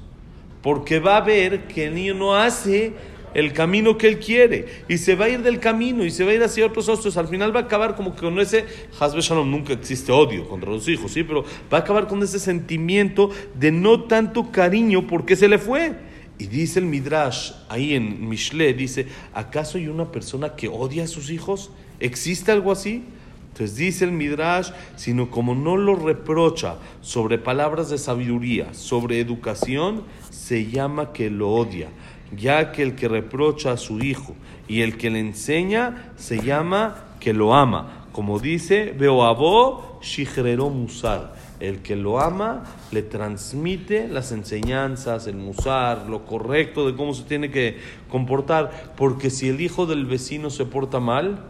porque 0.62 1.00
va 1.00 1.18
a 1.18 1.22
ver 1.22 1.68
que 1.68 1.86
el 1.88 1.96
niño 1.96 2.14
no 2.14 2.36
hace 2.36 2.94
el 3.34 3.54
camino 3.54 3.98
que 3.98 4.08
él 4.08 4.20
quiere 4.20 4.84
y 4.90 4.98
se 4.98 5.16
va 5.16 5.26
a 5.26 5.30
ir 5.30 5.42
del 5.42 5.60
camino 5.60 6.04
y 6.04 6.12
se 6.12 6.26
va 6.26 6.32
a 6.32 6.34
ir 6.34 6.44
hacia 6.44 6.66
otros 6.66 6.90
otros. 6.90 7.16
Al 7.18 7.28
final 7.28 7.56
va 7.56 7.62
a 7.62 7.64
acabar 7.64 7.96
como 7.96 8.14
que 8.14 8.22
con 8.22 8.40
ese 8.40 8.66
Hasbe 9.00 9.22
Shalom. 9.22 9.50
Nunca 9.50 9.74
existe 9.74 10.12
odio 10.12 10.48
contra 10.48 10.70
los 10.70 10.88
hijos, 10.88 11.12
sí, 11.12 11.24
pero 11.24 11.44
va 11.72 11.80
a 11.80 11.82
acabar 11.82 12.08
con 12.08 12.22
ese 12.22 12.40
sentimiento 12.40 13.30
de 13.56 13.72
no 13.72 14.04
tanto 14.04 14.52
cariño 14.52 15.08
porque 15.08 15.36
se 15.36 15.48
le 15.48 15.58
fue. 15.58 15.96
Y 16.38 16.48
dice 16.48 16.80
el 16.80 16.86
Midrash, 16.86 17.52
ahí 17.70 17.94
en 17.94 18.28
Mishle, 18.28 18.74
dice: 18.74 19.08
¿acaso 19.34 19.78
hay 19.78 19.88
una 19.88 20.12
persona 20.12 20.56
que 20.56 20.68
odia 20.68 21.04
a 21.04 21.08
sus 21.08 21.30
hijos? 21.30 21.72
¿Existe 22.00 22.52
algo 22.52 22.72
así? 22.72 23.04
Entonces 23.52 23.76
dice 23.76 24.06
el 24.06 24.12
Midrash, 24.12 24.72
sino 24.96 25.30
como 25.30 25.56
no 25.56 25.78
lo 25.78 25.96
reprocha 25.96 26.76
sobre 27.02 27.38
palabras 27.38 27.90
de 27.90 27.98
sabiduría, 27.98 28.74
sobre 28.74 29.20
educación, 29.20 30.04
se 30.30 30.70
llama 30.70 31.12
que 31.14 31.30
lo 31.30 31.52
odia 31.52 31.90
ya 32.36 32.72
que 32.72 32.84
el 32.84 32.96
que 32.96 33.08
reprocha 33.08 33.74
a 33.74 33.78
su 33.78 34.00
hijo 34.00 34.36
y 34.68 34.82
el 34.82 34.98
que 34.98 35.10
le 35.10 35.20
enseña 35.20 36.14
se 36.16 36.42
llama 36.42 37.06
que 37.20 37.34
lo 37.34 37.54
ama. 37.54 38.08
Como 38.12 38.40
dice, 38.40 38.94
Beoabo 38.98 40.00
Shigrero 40.02 40.70
Musar. 40.70 41.34
El 41.60 41.82
que 41.84 41.96
lo 41.96 42.20
ama 42.20 42.64
le 42.92 43.04
transmite 43.04 44.08
las 44.08 44.32
enseñanzas, 44.32 45.28
el 45.28 45.36
musar, 45.36 46.10
lo 46.10 46.26
correcto 46.26 46.88
de 46.88 46.96
cómo 46.96 47.14
se 47.14 47.24
tiene 47.24 47.52
que 47.52 47.78
comportar. 48.10 48.94
Porque 48.98 49.30
si 49.30 49.50
el 49.50 49.62
hijo 49.62 49.86
del 49.86 50.08
vecino 50.08 50.50
se 50.50 50.66
porta 50.66 51.00
mal, 51.00 51.46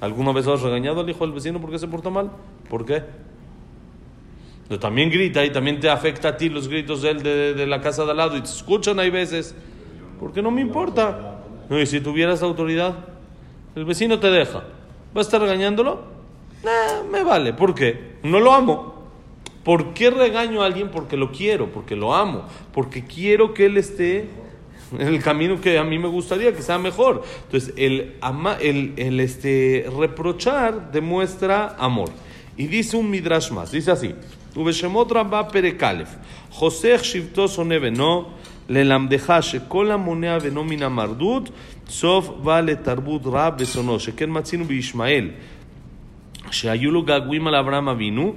¿alguna 0.00 0.32
vez 0.32 0.46
has 0.46 0.62
regañado 0.62 1.00
al 1.00 1.10
hijo 1.10 1.24
del 1.24 1.34
vecino 1.34 1.60
porque 1.60 1.78
se 1.78 1.88
porta 1.88 2.10
mal? 2.10 2.30
¿Por 2.68 2.84
qué? 2.84 3.02
Pero 4.68 4.80
también 4.80 5.10
grita 5.10 5.44
y 5.44 5.50
también 5.50 5.80
te 5.80 5.88
afecta 5.88 6.28
a 6.28 6.36
ti 6.36 6.48
los 6.48 6.68
gritos 6.68 7.02
de 7.02 7.10
él 7.10 7.22
de, 7.22 7.54
de 7.54 7.66
la 7.66 7.80
casa 7.80 8.04
de 8.04 8.10
al 8.10 8.16
lado 8.18 8.36
y 8.36 8.40
te 8.40 8.48
escuchan 8.48 8.98
hay 8.98 9.10
veces. 9.10 9.54
Porque 10.20 10.42
no 10.42 10.50
me 10.50 10.60
importa. 10.60 11.40
No, 11.68 11.80
y 11.80 11.86
si 11.86 12.00
tuvieras 12.00 12.42
autoridad, 12.42 12.94
el 13.74 13.84
vecino 13.84 14.18
te 14.18 14.30
deja. 14.30 14.58
¿Va 15.16 15.20
a 15.20 15.20
estar 15.20 15.40
regañándolo? 15.40 16.00
Nah, 16.62 17.08
me 17.10 17.22
vale. 17.22 17.52
¿Por 17.52 17.74
qué? 17.74 18.16
No 18.22 18.40
lo 18.40 18.52
amo. 18.52 18.98
¿Por 19.64 19.92
qué 19.92 20.10
regaño 20.10 20.62
a 20.62 20.66
alguien? 20.66 20.90
Porque 20.90 21.16
lo 21.16 21.30
quiero, 21.30 21.70
porque 21.70 21.94
lo 21.94 22.14
amo, 22.14 22.44
porque 22.72 23.04
quiero 23.04 23.52
que 23.52 23.66
él 23.66 23.76
esté 23.76 24.30
el 24.99 25.21
camino 25.21 25.59
que 25.59 25.77
a 25.77 25.83
mí 25.83 25.97
me 25.97 26.07
gustaría, 26.07 26.53
que 26.53 26.61
sea 26.61 26.77
mejor. 26.77 27.23
Entonces, 27.45 27.73
el, 27.77 28.15
ama, 28.21 28.57
el, 28.61 28.93
el 28.97 29.19
este, 29.19 29.85
reprochar 29.99 30.91
demuestra 30.91 31.75
amor. 31.79 32.09
Y 32.57 32.67
dice 32.67 32.97
un 32.97 33.09
midrash 33.09 33.51
más, 33.51 33.71
dice 33.71 33.91
así. 33.91 34.13
ובשמות 34.55 35.11
רבה 35.11 35.43
פרק 35.43 35.83
א', 35.83 36.03
חוסך 36.49 36.99
שבטו 37.03 37.47
שונא 37.47 37.79
בנו, 37.79 38.25
ללמדך 38.69 39.33
שכל 39.41 39.91
המונע 39.91 40.39
בנו 40.39 40.63
מן 40.63 40.83
המרדות, 40.83 41.49
סוף 41.89 42.29
בא 42.43 42.59
לתרבות 42.61 43.21
רע 43.25 43.49
בשונאו, 43.49 43.99
שכן 43.99 44.29
מצינו 44.29 44.65
בישמעאל, 44.65 45.29
שהיו 46.51 46.91
לו 46.91 47.03
געגועים 47.03 47.47
על 47.47 47.55
אברהם 47.55 47.89
אבינו, 47.89 48.33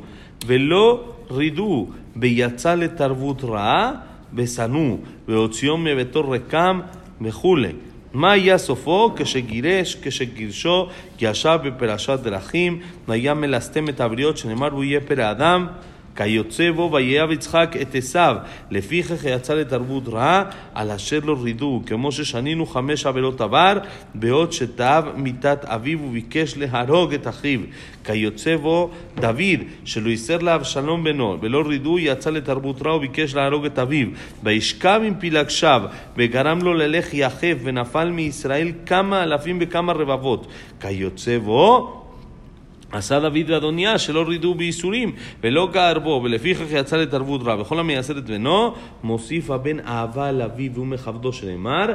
ולא 0.47 1.05
רידו, 1.31 1.87
ויצא 2.17 2.75
לתרבות 2.75 3.45
רעה, 3.45 3.93
Besanú, 4.32 5.04
Beotziom 5.28 5.82
Mebetor 5.82 6.30
Rekam, 6.30 6.86
Mejule. 7.20 7.76
Maya 8.14 8.60
Sofó, 8.60 9.16
que 9.16 9.26
se 9.26 9.42
giresh, 9.42 9.96
que 9.96 10.12
se 10.12 10.28
girshó, 10.28 10.90
que 11.18 11.28
allá 11.28 11.62
Perashat 11.62 12.22
Drachim, 12.22 12.82
Nayam 13.08 13.40
Melastem 13.40 13.88
Etabriot, 13.88 14.38
Shenemar 14.38 14.72
Buye 14.72 15.02
Adam. 15.24 15.78
כיוצא 16.17 16.71
בו 16.71 16.91
ויהב 16.93 17.31
יצחק 17.31 17.77
את 17.83 17.95
עשיו, 17.95 18.37
לפיכך 18.71 19.25
יצא 19.25 19.55
לתרבות 19.55 20.09
רעה, 20.09 20.45
על 20.75 20.91
אשר 20.91 21.19
לא 21.25 21.37
רידו, 21.43 21.83
כמו 21.87 22.13
ששנינו 22.13 22.67
חמש 22.67 23.07
עבירות 23.07 23.41
עבר, 23.41 23.79
בעוד 24.15 24.53
שתאב 24.53 25.05
מיתת 25.17 25.65
אביו 25.65 25.99
וביקש 26.03 26.57
להרוג 26.57 27.15
את 27.15 27.29
אחיו. 27.29 27.61
כיוצא 28.05 28.57
בו 28.57 28.91
דוד, 29.17 29.61
שלא 29.85 30.09
ייסר 30.09 30.39
לאבשלום 30.39 31.05
בנו, 31.05 31.39
ולא 31.41 31.63
רידו, 31.67 31.99
יצא 31.99 32.31
לתרבות 32.31 32.83
רע 32.83 32.97
וביקש 32.97 33.35
להרוג 33.35 33.67
את 33.67 33.79
אביו. 33.79 34.09
וישכב 34.43 35.01
עם 35.05 35.15
פילגשיו, 35.15 35.83
וגרם 36.17 36.59
לו 36.63 36.75
ללך 36.75 37.15
יחף, 37.15 37.57
ונפל 37.63 38.11
מישראל 38.11 38.73
כמה 38.87 39.23
אלפים 39.23 39.59
וכמה 39.61 39.93
רבבות. 39.93 40.47
כיוצא 40.81 41.39
בו 41.39 42.00
עשה 42.93 43.21
דוד 43.21 43.51
ואדוניה 43.51 43.99
שלא 43.99 44.25
רידו 44.29 44.55
בייסורים 44.55 45.13
ולא 45.43 45.69
גער 45.73 45.99
בו 45.99 46.21
ולפיכך 46.25 46.65
יצא 46.71 46.97
לתרבות 46.97 47.43
רע 47.43 47.61
וכל 47.61 47.79
המייסר 47.79 48.19
את 48.19 48.25
בנו 48.25 48.75
מוסיף 49.03 49.51
הבן 49.51 49.81
אהבה 49.81 50.33
לאביו 50.33 50.75
ומכבדו 50.75 51.33
שנאמר 51.33 51.93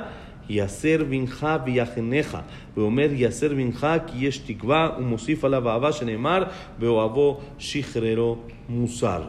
יסר 0.49 1.03
בנך 1.09 1.47
ויחנך 1.65 2.37
ואומר 2.77 3.07
יסר 3.13 3.49
בנך 3.49 3.87
כי 4.07 4.25
יש 4.25 4.37
תקווה 4.37 4.89
ומוסיף 4.99 5.45
עליו 5.45 5.69
אהבה 5.69 5.91
שנאמר 5.91 6.43
באוהבו 6.79 7.39
שחררו 7.59 8.37
מוסר 8.69 9.21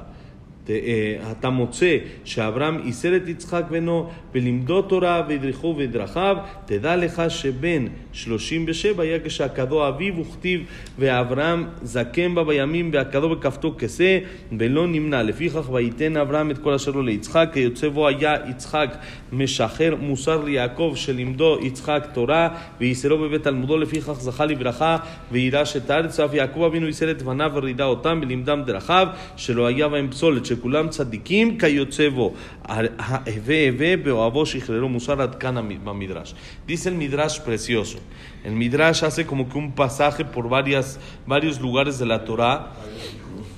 אתה 1.31 1.49
מוצא 1.49 1.97
שאברהם 2.23 2.81
איסר 2.85 3.15
את 3.15 3.27
יצחק 3.27 3.63
בנו 3.69 4.09
ולימדו 4.35 4.81
תורה 4.81 5.23
והדריכו 5.29 5.73
בדרכיו, 5.73 6.37
תדע 6.65 6.95
לך 6.95 7.21
שבן 7.29 7.85
שלושים 8.13 8.65
ושבע 8.67 9.03
היה 9.03 9.19
כשעקדו 9.19 9.87
אביו 9.87 10.19
וכתיב 10.19 10.61
ואברהם 10.99 11.65
זקן 11.83 12.35
בה 12.35 12.43
בימים 12.43 12.89
ועקדו 12.93 13.29
בכפתו 13.29 13.75
כסה 13.77 14.19
ולא 14.57 14.87
נמנע. 14.87 15.23
לפיכך 15.23 15.69
וייתן 15.71 16.17
אברהם 16.17 16.51
את 16.51 16.57
כל 16.57 16.73
אשר 16.73 16.91
לו 16.91 17.01
ליצחק, 17.01 17.49
כיוצא 17.53 17.89
בו 17.89 18.07
היה 18.07 18.35
יצחק 18.49 18.97
משחרר 19.31 19.95
מוסר 19.95 20.43
ליעקב 20.43 20.93
שלימדו 20.95 21.57
יצחק 21.61 22.07
תורה 22.13 22.49
וייסרו 22.79 23.17
בבית 23.17 23.43
תלמודו 23.43 23.77
לפיכך 23.77 24.11
זכה 24.11 24.45
לברכה 24.45 24.97
ויירש 25.31 25.77
את 25.77 25.89
הארץ 25.89 26.19
ואף 26.19 26.33
יעקב 26.33 26.63
אבינו 26.63 26.87
ייסר 26.87 27.11
את 27.11 27.21
בניו 27.21 27.51
ורידה 27.53 27.85
אותם 27.85 28.19
ולימדם 28.21 28.61
דרכיו 28.65 29.07
שלא 29.35 29.65
היה 29.65 29.87
בהם 29.87 30.07
פסולת 30.11 30.45
שכולם 30.56 30.88
צדיקים 30.88 31.58
כיוצא 31.58 32.08
בו 32.08 32.34
הווה 32.68 33.68
הווה 33.68 33.96
באוהבו 33.96 34.46
שחררו 34.46 34.88
מוסר 34.88 35.22
עד 35.22 35.34
כאן 35.34 35.54
במדרש. 35.84 36.34
Dice 36.68 36.86
el 36.86 36.94
Midrash 36.94 37.40
precioso. 37.40 37.98
El 38.44 38.52
Midrash 38.52 39.04
hace 39.04 39.24
como 39.24 39.48
que 39.48 39.58
un 39.58 39.72
pasaje 39.72 40.24
por 40.24 40.48
varias, 40.48 40.98
varios 41.26 41.60
lugares 41.60 41.98
de 41.98 42.06
la 42.06 42.24
Torah, 42.24 42.72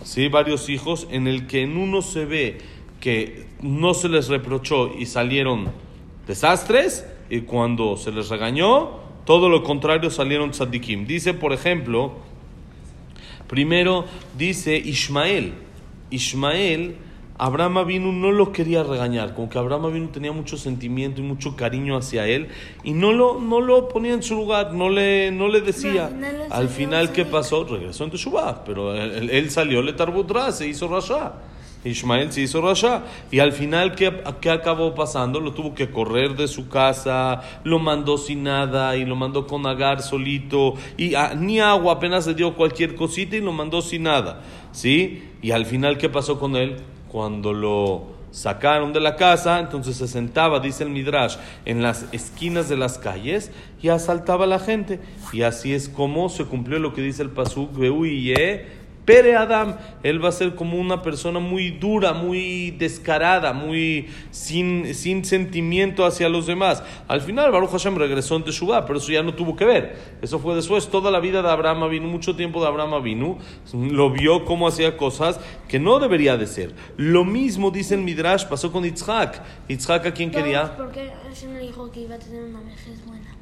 ¿sí? 0.05 0.29
varios 0.29 0.69
hijos, 0.69 1.07
en 1.11 1.27
el 1.27 1.47
que 1.47 1.63
en 1.63 1.77
uno 1.77 2.03
se 2.03 2.25
ve 2.27 2.59
que 3.01 3.47
no 3.61 3.95
se 3.95 4.09
les 4.09 4.29
reprochó 4.29 4.95
y 4.99 5.07
salieron 5.07 5.71
desastres, 6.27 7.07
y 7.31 7.41
cuando 7.41 7.97
se 7.97 8.13
les 8.13 8.29
regañó, 8.29 9.05
todo 9.25 9.49
lo 9.49 9.63
contrario 9.63 10.11
salieron 10.11 10.51
tzadikim. 10.51 11.07
Dice, 11.07 11.33
por 11.33 11.53
ejemplo, 11.53 12.13
primero 13.49 14.05
dice 14.37 14.77
Ismael. 14.77 15.55
Ismael, 16.10 16.96
Abraham 17.38 17.78
Avinu 17.78 18.12
no 18.12 18.32
lo 18.32 18.52
quería 18.52 18.84
regañar, 18.84 19.34
como 19.34 19.50
que 19.50 19.58
Abraham 19.58 19.86
Avinu 19.86 20.08
tenía 20.08 20.32
mucho 20.32 20.58
sentimiento 20.58 21.22
y 21.22 21.24
mucho 21.24 21.56
cariño 21.56 21.96
hacia 21.96 22.28
él, 22.28 22.50
y 22.84 22.94
no 22.94 23.14
lo, 23.14 23.40
no 23.40 23.62
lo 23.62 23.88
ponía 23.88 24.14
en 24.14 24.24
su 24.24 24.36
lugar, 24.36 24.74
no 24.74 24.90
le, 24.90 25.32
no 25.32 25.48
le 25.48 25.62
decía. 25.62 26.10
No, 26.10 26.26
al 26.26 26.34
final 26.34 26.48
Al 26.50 26.50
salió 26.50 26.70
final, 26.70 27.12
¿qué 27.14 27.26
pasó? 27.26 27.64
Regresó 27.64 28.04
en 28.04 28.12
Teshuvah, 28.12 28.64
pero 28.66 28.94
él, 28.94 29.30
él 29.30 29.50
salió, 29.52 29.82
le 29.82 29.94
tarbutra, 29.94 30.52
se 30.52 30.68
hizo 30.68 30.88
rasha. 30.88 31.34
Ismael 31.84 32.32
se 32.32 32.42
hizo 32.42 32.62
rasha. 32.62 33.04
Y 33.32 33.40
al 33.40 33.54
final, 33.54 33.96
¿qué, 33.96 34.12
¿qué 34.42 34.50
acabó 34.50 34.96
pasando? 34.96 35.40
Lo 35.40 35.54
tuvo 35.54 35.74
que 35.74 35.90
correr 35.90 36.36
de 36.36 36.48
su 36.48 36.68
casa, 36.68 37.42
lo 37.64 37.80
mandó 37.80 38.18
sin 38.18 38.44
nada 38.44 38.98
y 38.98 39.06
lo 39.06 39.16
mandó 39.16 39.48
con 39.48 39.66
agar 39.66 40.02
solito. 40.02 40.74
Y 40.98 41.16
ah, 41.16 41.34
ni 41.36 41.60
agua, 41.60 41.94
apenas 41.94 42.28
le 42.28 42.34
dio 42.34 42.56
cualquier 42.56 42.96
cosita 42.96 43.36
y 43.38 43.42
lo 43.42 43.54
mandó 43.54 43.82
sin 43.82 44.04
nada. 44.04 44.42
¿Sí? 44.72 45.24
Y 45.42 45.52
al 45.52 45.66
final, 45.66 45.98
¿qué 45.98 46.10
pasó 46.10 46.40
con 46.40 46.56
él? 46.56 46.78
Cuando 47.08 47.54
lo 47.54 48.20
sacaron 48.32 48.94
de 48.94 49.00
la 49.00 49.16
casa, 49.16 49.60
entonces 49.60 49.98
se 49.98 50.08
sentaba, 50.08 50.60
dice 50.60 50.84
el 50.84 50.90
Midrash, 50.90 51.38
en 51.66 51.82
las 51.82 52.06
esquinas 52.12 52.70
de 52.70 52.78
las 52.78 52.98
calles 52.98 53.52
y 53.82 53.90
asaltaba 53.90 54.46
a 54.46 54.48
la 54.48 54.60
gente. 54.60 55.00
Y 55.34 55.42
así 55.42 55.74
es 55.74 55.90
como 55.90 56.30
se 56.30 56.46
cumplió 56.46 56.80
lo 56.80 56.94
que 56.94 57.02
dice 57.02 57.24
el 57.24 57.32
Pasuk, 57.32 57.76
Ye 57.80 58.79
Pere 59.10 59.36
Adam, 59.36 59.76
él 60.04 60.24
va 60.24 60.30
a 60.30 60.32
ser 60.32 60.54
como 60.54 60.78
una 60.78 61.02
persona 61.02 61.40
muy 61.40 61.72
dura, 61.72 62.14
muy 62.14 62.70
descarada, 62.70 63.54
muy 63.54 64.08
sin, 64.30 64.94
sin 64.94 65.26
sentimiento 65.26 66.06
hacia 66.06 66.30
los 66.30 66.46
demás. 66.46 66.84
Al 67.08 67.22
final, 67.22 67.52
Baruch 67.52 67.72
Hashem 67.72 67.96
regresó 67.96 68.36
en 68.36 68.44
Teshuvah, 68.44 68.86
pero 68.86 69.00
eso 69.00 69.12
ya 69.12 69.24
no 69.24 69.34
tuvo 69.34 69.56
que 69.56 69.66
ver. 69.66 69.98
Eso 70.22 70.38
fue 70.38 70.54
después. 70.54 70.88
Toda 70.90 71.10
la 71.10 71.20
vida 71.20 71.42
de 71.42 71.50
Abraham 71.50 71.90
vino, 71.90 72.08
mucho 72.08 72.36
tiempo 72.36 72.62
de 72.62 72.68
Abraham 72.68 73.02
vino, 73.02 73.40
lo 73.74 74.12
vio 74.12 74.46
cómo 74.46 74.68
hacía 74.68 74.96
cosas 74.96 75.40
que 75.68 75.80
no 75.80 75.98
debería 75.98 76.38
de 76.38 76.46
ser. 76.46 76.76
Lo 76.96 77.26
mismo, 77.26 77.72
dice 77.72 77.96
el 77.96 78.02
Midrash, 78.02 78.46
pasó 78.46 78.72
con 78.72 78.84
Yitzhak. 78.84 79.42
Yitzhak, 79.70 80.06
¿a 80.06 80.12
quién 80.14 80.30
quería? 80.30 80.78
Porque 80.78 81.10
se 81.34 81.48
me 81.48 81.58
dijo 81.58 81.92
que 81.92 82.02
iba 82.02 82.14
a 82.14 82.20
tener 82.20 82.44
una 82.44 82.60
vejez 82.60 83.04
buena. 83.08 83.36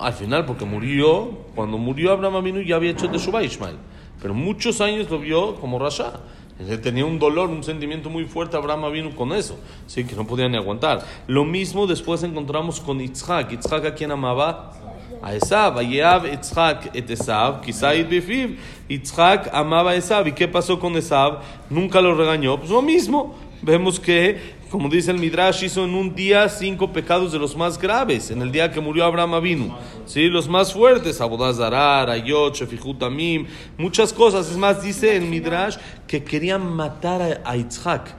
Al 0.00 0.12
final, 0.12 0.46
porque 0.46 0.64
murió, 0.64 1.38
cuando 1.56 1.76
murió 1.76 2.12
Abraham 2.12 2.36
Avinu 2.36 2.62
ya 2.62 2.76
había 2.76 2.92
hecho 2.92 3.10
Teshuvah 3.10 3.42
Ismael. 3.42 3.78
Pero 4.22 4.34
muchos 4.34 4.80
años 4.80 5.10
lo 5.10 5.18
vio 5.18 5.56
como 5.56 5.80
Rasha. 5.80 6.20
Él 6.58 6.80
tenía 6.80 7.04
un 7.04 7.18
dolor, 7.18 7.50
un 7.50 7.64
sentimiento 7.64 8.08
muy 8.08 8.24
fuerte. 8.24 8.56
Abraham 8.56 8.92
vino 8.92 9.10
con 9.16 9.32
eso, 9.32 9.58
sí, 9.88 10.04
que 10.04 10.14
no 10.14 10.24
podía 10.26 10.48
ni 10.48 10.56
aguantar. 10.56 11.04
Lo 11.26 11.44
mismo 11.44 11.88
después 11.88 12.22
encontramos 12.22 12.80
con 12.80 13.00
Yitzhak. 13.00 13.50
Yitzhak 13.50 13.84
a 13.84 13.94
quien 13.94 14.12
amaba 14.12 14.72
a 15.20 15.34
Esav. 15.34 15.76
Ayeab 15.78 16.26
Yitzhak 16.26 16.94
et 16.94 17.10
Esav, 17.10 17.62
Kisaid 17.62 18.08
Bifiv. 18.08 18.58
Yitzhak 18.88 19.50
amaba 19.52 19.90
a 19.90 19.96
Esav. 19.96 20.28
¿Y 20.28 20.32
qué 20.32 20.46
pasó 20.46 20.78
con 20.78 20.96
Esav? 20.96 21.40
Nunca 21.68 22.00
lo 22.00 22.14
regañó. 22.14 22.58
Pues 22.58 22.70
lo 22.70 22.80
mismo. 22.80 23.34
Vemos 23.60 23.98
que, 23.98 24.56
como 24.72 24.88
dice 24.88 25.10
el 25.10 25.18
Midrash, 25.18 25.64
hizo 25.64 25.84
en 25.84 25.94
un 25.94 26.14
día 26.14 26.48
cinco 26.48 26.94
pecados 26.94 27.30
de 27.30 27.38
los 27.38 27.54
más 27.54 27.78
graves, 27.78 28.30
en 28.30 28.40
el 28.40 28.50
día 28.50 28.72
que 28.72 28.80
murió 28.80 29.04
Abraham 29.04 29.42
vino. 29.42 29.78
¿Sí? 30.06 30.28
Los 30.28 30.48
más 30.48 30.72
fuertes, 30.72 31.20
Abodazarar, 31.20 32.08
Ayot, 32.08 32.54
Shefihutamim, 32.54 33.46
muchas 33.76 34.14
cosas. 34.14 34.50
Es 34.50 34.56
más, 34.56 34.82
dice 34.82 35.14
el 35.14 35.24
Midrash 35.24 35.76
que 36.06 36.24
querían 36.24 36.66
matar 36.74 37.42
a, 37.44 37.54
Yitzhak. 37.54 38.14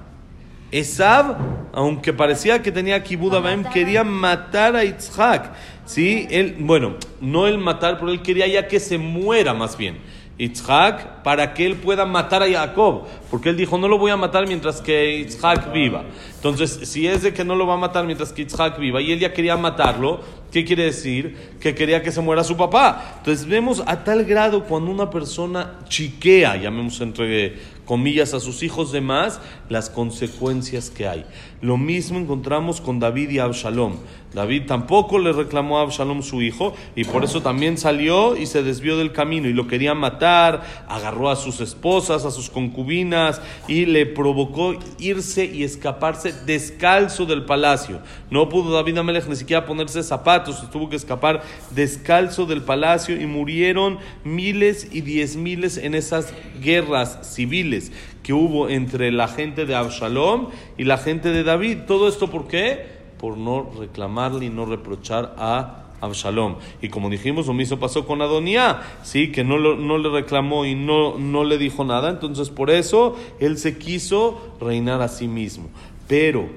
Esav, 0.70 1.38
aunque 1.74 2.14
parecía 2.14 2.62
que 2.62 2.72
tenía 2.72 3.02
Kibud 3.02 3.34
Abaim, 3.34 3.64
quería 3.64 4.04
matar 4.04 4.76
a 4.76 4.84
Yitzhak. 4.84 5.54
¿Sí? 5.86 6.28
Él, 6.30 6.58
bueno, 6.60 6.98
no 7.20 7.48
el 7.48 7.58
matar, 7.58 7.98
pero 7.98 8.12
él 8.12 8.22
quería 8.22 8.46
ya 8.46 8.68
que 8.68 8.80
se 8.80 9.00
muera 9.00 9.56
más 9.56 9.76
bien. 9.76 9.98
Yitzhak, 10.38 11.22
para 11.24 11.54
que 11.54 11.66
él 11.66 11.76
pueda 11.76 12.06
matar 12.06 12.44
a 12.44 12.50
Jacob. 12.50 13.04
Porque 13.30 13.50
él 13.50 13.58
dijo, 13.58 13.78
no 13.78 13.88
lo 13.88 13.98
voy 13.98 14.12
a 14.12 14.18
matar 14.18 14.48
mientras 14.48 14.82
que 14.82 15.20
Yitzhak 15.20 15.72
viva. 15.72 16.04
Entonces, 16.36 16.90
si 16.90 17.08
es 17.08 17.24
de 17.24 17.34
que 17.34 17.44
no 17.44 17.56
lo 17.56 17.68
va 17.68 17.76
a 17.76 17.78
matar 17.78 18.06
mientras 18.06 18.34
que 18.34 18.44
Yitzhak 18.44 18.80
viva 18.80 19.02
y 19.02 19.12
él 19.12 19.20
ya 19.20 19.34
quería 19.34 19.56
matarlo, 19.58 20.22
¿qué 20.52 20.66
quiere 20.66 20.86
decir? 20.86 21.56
Que 21.60 21.76
quería 21.76 22.02
que 22.02 22.12
se 22.12 22.22
muera 22.22 22.44
su 22.44 22.58
papá. 22.58 23.16
Entonces, 23.20 23.46
vemos 23.46 23.84
a 23.86 24.04
tal 24.04 24.26
grado 24.26 24.64
cuando 24.66 24.92
una 24.92 25.10
persona 25.10 25.80
chiquea, 25.88 26.58
llamemos 26.58 27.00
entre 27.02 27.74
comillas, 27.86 28.34
a 28.34 28.40
sus 28.40 28.64
hijos 28.64 28.92
de 28.92 29.02
más, 29.02 29.42
las 29.74 29.90
consecuencias 29.90 30.90
que 30.90 31.08
hay. 31.08 31.26
Lo 31.62 31.78
mismo 31.78 32.20
encontramos 32.20 32.80
con 32.80 33.00
David 33.00 33.32
y 33.32 33.40
Absalom. 33.40 33.98
David 34.34 34.64
tampoco 34.66 35.20
le 35.20 35.32
reclamó 35.32 35.78
a 35.78 35.84
Absalom 35.84 36.24
su 36.24 36.42
hijo 36.42 36.74
y 36.96 37.04
por 37.04 37.24
eso 37.24 37.42
también 37.42 37.78
salió 37.78 38.36
y 38.36 38.48
se 38.48 38.64
desvió 38.64 38.98
del 38.98 39.12
camino 39.12 39.48
y 39.48 39.54
lo 39.54 39.68
quería 39.68 39.94
matar, 39.94 40.64
agarró 40.88 41.30
a 41.30 41.36
sus 41.36 41.60
esposas, 41.62 42.26
a 42.26 42.32
sus 42.32 42.50
concubinas 42.50 43.42
y 43.68 43.86
le 43.86 44.06
provocó 44.06 44.76
irse 44.98 45.46
y 45.46 45.64
escaparse 45.64 46.34
descalzo 46.46 47.26
del 47.26 47.46
palacio. 47.46 48.00
No 48.32 48.50
pudo 48.50 48.74
David 48.74 48.98
Amelech 48.98 49.28
ni 49.28 49.36
siquiera 49.36 49.66
ponerse 49.66 50.02
zapatos, 50.02 50.70
tuvo 50.72 50.90
que 50.90 50.96
escapar 50.96 51.44
descalzo 51.72 52.46
del 52.46 52.64
palacio 52.64 53.20
y 53.20 53.26
murieron 53.28 54.00
miles 54.24 54.88
y 54.92 55.02
diez 55.02 55.36
miles 55.36 55.78
en 55.78 55.94
esas 55.94 56.34
guerras 56.62 57.20
civiles 57.36 57.92
que 58.24 58.34
hubo 58.34 58.70
entre 58.70 59.12
la 59.12 59.28
gente 59.28 59.66
de 59.66 59.76
Absalom 59.76 60.48
y 60.78 60.86
la 60.86 60.98
gente 60.98 61.30
de 61.30 61.44
David. 61.44 61.80
¿Todo 61.86 62.08
esto 62.08 62.32
por 62.32 62.48
qué? 62.48 62.88
Por 63.20 63.38
no 63.38 63.70
reclamarle 63.78 64.46
y 64.46 64.50
no 64.50 64.66
reprochar 64.66 65.36
a 65.38 65.84
Absalom. 66.00 66.56
Y 66.82 66.90
como 66.90 67.10
dijimos, 67.10 67.48
lo 67.48 67.54
mismo 67.54 67.78
pasó 67.78 68.06
con 68.08 68.22
Adonía, 68.22 68.82
¿sí? 69.04 69.32
que 69.32 69.44
no, 69.44 69.58
no 69.58 69.98
le 69.98 70.10
reclamó 70.10 70.66
y 70.66 70.74
no, 70.74 71.18
no 71.18 71.44
le 71.44 71.58
dijo 71.58 71.84
nada. 71.84 72.10
Entonces 72.10 72.50
por 72.50 72.72
eso 72.72 73.18
él 73.40 73.58
se 73.58 73.78
quiso 73.78 74.56
reinar 74.60 75.02
a 75.02 75.10
sí 75.10 75.28
mismo. 75.28 75.70
Pero 76.08 76.48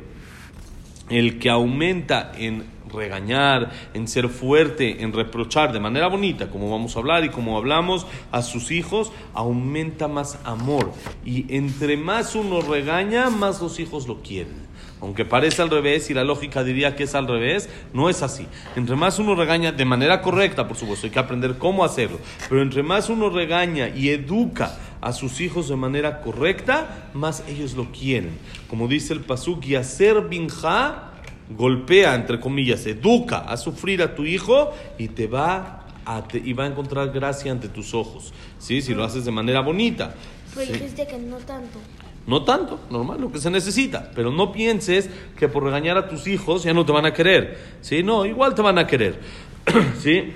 el 1.11 1.39
que 1.39 1.51
aumenta 1.51 2.33
en 2.39 2.76
regañar, 2.93 3.71
en 3.95 4.09
ser 4.09 4.29
fuerte, 4.29 5.03
en 5.03 5.13
reprochar 5.13 5.73
de 5.73 5.81
manera 5.81 6.09
bonita, 6.09 6.51
como 6.51 6.71
vamos 6.71 6.97
a 6.97 7.01
hablar 7.01 7.25
y 7.25 7.31
como 7.31 7.57
hablamos 7.57 8.07
a 8.33 8.43
sus 8.43 8.71
hijos, 8.71 9.13
aumenta 9.35 10.09
más 10.09 10.39
amor. 10.45 10.93
Y 11.25 11.47
entre 11.55 11.97
más 11.97 12.35
uno 12.35 12.61
regaña, 12.61 13.31
más 13.31 13.61
los 13.61 13.79
hijos 13.81 14.07
lo 14.07 14.23
quieren. 14.23 14.67
Aunque 15.01 15.27
parece 15.27 15.61
al 15.61 15.69
revés 15.69 16.09
y 16.09 16.15
la 16.15 16.25
lógica 16.25 16.65
diría 16.65 16.97
que 16.97 17.05
es 17.05 17.15
al 17.15 17.29
revés, 17.29 17.69
no 17.93 18.09
es 18.09 18.23
así. 18.23 18.47
Entre 18.77 18.97
más 18.97 19.19
uno 19.19 19.35
regaña 19.35 19.73
de 19.73 19.85
manera 19.85 20.23
correcta, 20.23 20.67
por 20.67 20.77
supuesto, 20.77 21.07
hay 21.07 21.13
que 21.13 21.19
aprender 21.19 21.59
cómo 21.59 21.85
hacerlo, 21.85 22.19
pero 22.49 22.63
entre 22.63 22.83
más 22.83 23.11
uno 23.11 23.29
regaña 23.29 23.89
y 23.89 24.09
educa 24.09 24.79
a 25.03 25.13
sus 25.13 25.41
hijos 25.41 25.69
de 25.69 25.77
manera 25.77 26.23
correcta, 26.23 27.11
más 27.13 27.45
ellos 27.47 27.75
lo 27.75 27.93
quieren. 27.93 28.39
Como 28.69 28.89
dice 28.89 29.13
el 29.13 29.21
pasuk, 29.21 29.65
y 29.67 29.75
hacer 29.75 30.23
binja, 30.29 31.06
golpea, 31.51 32.15
entre 32.15 32.41
comillas, 32.41 32.85
educa 32.87 33.39
a 33.39 33.57
sufrir 33.57 34.03
a 34.03 34.15
tu 34.15 34.25
hijo 34.25 34.73
y 34.99 35.09
te 35.09 35.27
va 35.27 35.85
a, 36.05 36.23
te- 36.27 36.39
y 36.45 36.53
va 36.53 36.65
a 36.65 36.67
encontrar 36.69 37.11
gracia 37.13 37.53
ante 37.53 37.69
tus 37.69 37.95
ojos. 37.95 38.33
¿sí? 38.59 38.81
Si 38.83 38.95
lo 38.95 39.05
haces 39.05 39.25
de 39.25 39.31
manera 39.33 39.61
bonita. 39.61 40.15
Pero 40.55 40.67
Sí. 40.67 40.73
dijiste 40.73 41.07
que 41.07 41.19
no 41.19 41.37
tanto. 41.39 41.79
No 42.27 42.43
tanto, 42.43 42.81
normal, 42.91 43.21
lo 43.21 43.31
que 43.31 43.39
se 43.39 43.51
necesita. 43.51 44.11
Pero 44.15 44.33
no 44.33 44.51
pienses 44.51 45.09
que 45.39 45.47
por 45.49 45.63
regañar 45.63 45.97
a 45.97 46.09
tus 46.09 46.27
hijos 46.27 46.65
ya 46.65 46.73
no 46.75 46.85
te 46.85 46.91
van 46.93 47.07
a 47.07 47.13
querer. 47.13 47.59
¿Sí? 47.83 48.03
No, 48.03 48.27
igual 48.27 48.55
te 48.55 48.63
van 48.63 48.79
a 48.79 48.87
querer. 48.87 49.21
¿Sí? 50.01 50.33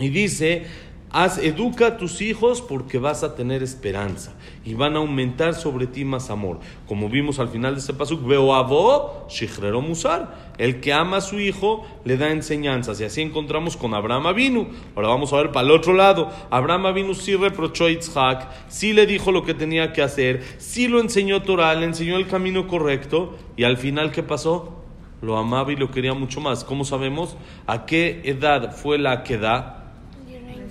Y 0.00 0.08
dice, 0.08 0.66
haz, 1.14 1.38
educa 1.38 1.86
a 1.86 1.96
tus 1.96 2.20
hijos 2.20 2.60
porque 2.60 2.98
vas 2.98 3.22
a 3.22 3.36
tener 3.36 3.62
esperanza 3.62 4.34
y 4.64 4.74
van 4.74 4.96
a 4.96 4.98
aumentar 4.98 5.54
sobre 5.54 5.86
ti 5.86 6.04
más 6.04 6.28
amor. 6.28 6.58
Como 6.88 7.08
vimos 7.08 7.38
al 7.38 7.48
final 7.48 7.74
de 7.74 7.80
este 7.80 7.94
pasuk, 7.94 8.26
veo 8.26 8.52
a 8.52 9.28
shichrero 9.28 9.80
musar. 9.80 10.52
El 10.58 10.80
que 10.80 10.92
ama 10.92 11.18
a 11.18 11.20
su 11.20 11.38
hijo 11.38 11.86
le 12.04 12.16
da 12.16 12.32
enseñanzas. 12.32 13.00
Y 13.00 13.04
así 13.04 13.22
encontramos 13.22 13.76
con 13.76 13.94
Abraham 13.94 14.26
Avinu. 14.26 14.68
Ahora 14.96 15.08
vamos 15.08 15.32
a 15.32 15.36
ver 15.36 15.52
para 15.52 15.64
el 15.66 15.72
otro 15.72 15.92
lado. 15.92 16.30
Abraham 16.50 16.86
Avinu 16.86 17.14
sí 17.14 17.36
reprochó 17.36 17.86
a 17.86 17.90
Yitzhak, 17.90 18.48
sí 18.68 18.92
le 18.92 19.06
dijo 19.06 19.30
lo 19.30 19.44
que 19.44 19.54
tenía 19.54 19.92
que 19.92 20.02
hacer, 20.02 20.42
sí 20.58 20.88
lo 20.88 21.00
enseñó 21.00 21.42
Torah, 21.42 21.74
le 21.76 21.86
enseñó 21.86 22.16
el 22.16 22.26
camino 22.26 22.66
correcto. 22.66 23.36
Y 23.56 23.62
al 23.62 23.76
final, 23.76 24.10
¿qué 24.10 24.24
pasó? 24.24 24.80
Lo 25.22 25.36
amaba 25.38 25.72
y 25.72 25.76
lo 25.76 25.92
quería 25.92 26.12
mucho 26.12 26.40
más. 26.40 26.64
¿Cómo 26.64 26.84
sabemos? 26.84 27.36
¿A 27.68 27.86
qué 27.86 28.20
edad 28.24 28.76
fue 28.76 28.98
la 28.98 29.22
que 29.22 29.38
da? 29.38 29.83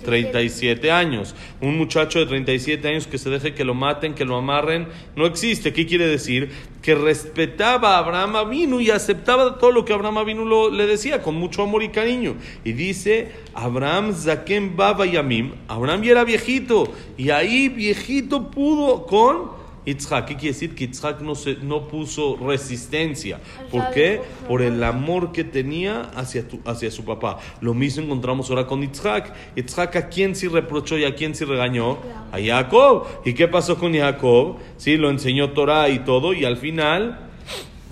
37 0.04 0.92
años. 0.92 1.34
Un 1.60 1.76
muchacho 1.76 2.20
de 2.20 2.26
37 2.26 2.86
años 2.86 3.08
que 3.08 3.18
se 3.18 3.30
deje 3.30 3.54
que 3.54 3.64
lo 3.64 3.74
maten, 3.74 4.14
que 4.14 4.24
lo 4.24 4.36
amarren, 4.36 4.86
no 5.16 5.26
existe. 5.26 5.72
¿Qué 5.72 5.86
quiere 5.86 6.06
decir? 6.06 6.52
Que 6.80 6.94
respetaba 6.94 7.96
a 7.96 7.98
Abraham 7.98 8.36
Avinu 8.36 8.80
y 8.80 8.90
aceptaba 8.90 9.58
todo 9.58 9.72
lo 9.72 9.84
que 9.84 9.92
Abraham 9.92 10.18
Avinu 10.18 10.70
le 10.70 10.86
decía 10.86 11.22
con 11.22 11.34
mucho 11.34 11.62
amor 11.62 11.82
y 11.82 11.88
cariño. 11.88 12.36
Y 12.64 12.72
dice, 12.72 13.32
Abraham 13.54 14.14
Zakem 14.14 14.76
Baba 14.76 15.06
Yamim, 15.06 15.52
Abraham 15.66 16.02
ya 16.02 16.12
era 16.12 16.24
viejito 16.24 16.92
y 17.16 17.30
ahí 17.30 17.68
viejito 17.68 18.50
pudo 18.50 19.06
con... 19.06 19.63
Yitzhak, 19.86 20.26
¿qué 20.26 20.34
quiere 20.36 20.52
decir? 20.54 20.74
Que 20.74 20.86
Yitzhak 20.86 21.20
no, 21.20 21.34
se, 21.34 21.56
no 21.56 21.88
puso 21.88 22.36
resistencia. 22.36 23.40
¿Por 23.70 23.90
qué? 23.90 24.20
Por 24.48 24.62
el 24.62 24.82
amor 24.82 25.32
que 25.32 25.44
tenía 25.44 26.02
hacia, 26.14 26.46
tu- 26.48 26.60
hacia 26.64 26.90
su 26.90 27.04
papá. 27.04 27.38
Lo 27.60 27.74
mismo 27.74 28.02
encontramos 28.04 28.48
ahora 28.50 28.66
con 28.66 28.80
Yitzhak. 28.80 29.32
Yitzhak 29.56 29.96
a 29.96 30.08
quién 30.08 30.34
sí 30.34 30.48
reprochó 30.48 30.96
y 30.98 31.04
a 31.04 31.14
quién 31.14 31.34
sí 31.34 31.44
regañó? 31.44 31.98
A 32.32 32.38
Jacob. 32.44 33.06
¿Y 33.24 33.34
qué 33.34 33.46
pasó 33.48 33.76
con 33.78 33.94
Jacob? 33.94 34.56
Sí, 34.76 34.96
lo 34.96 35.10
enseñó 35.10 35.50
Torah 35.50 35.88
y 35.88 36.00
todo 36.00 36.32
y 36.32 36.44
al 36.44 36.56
final 36.56 37.20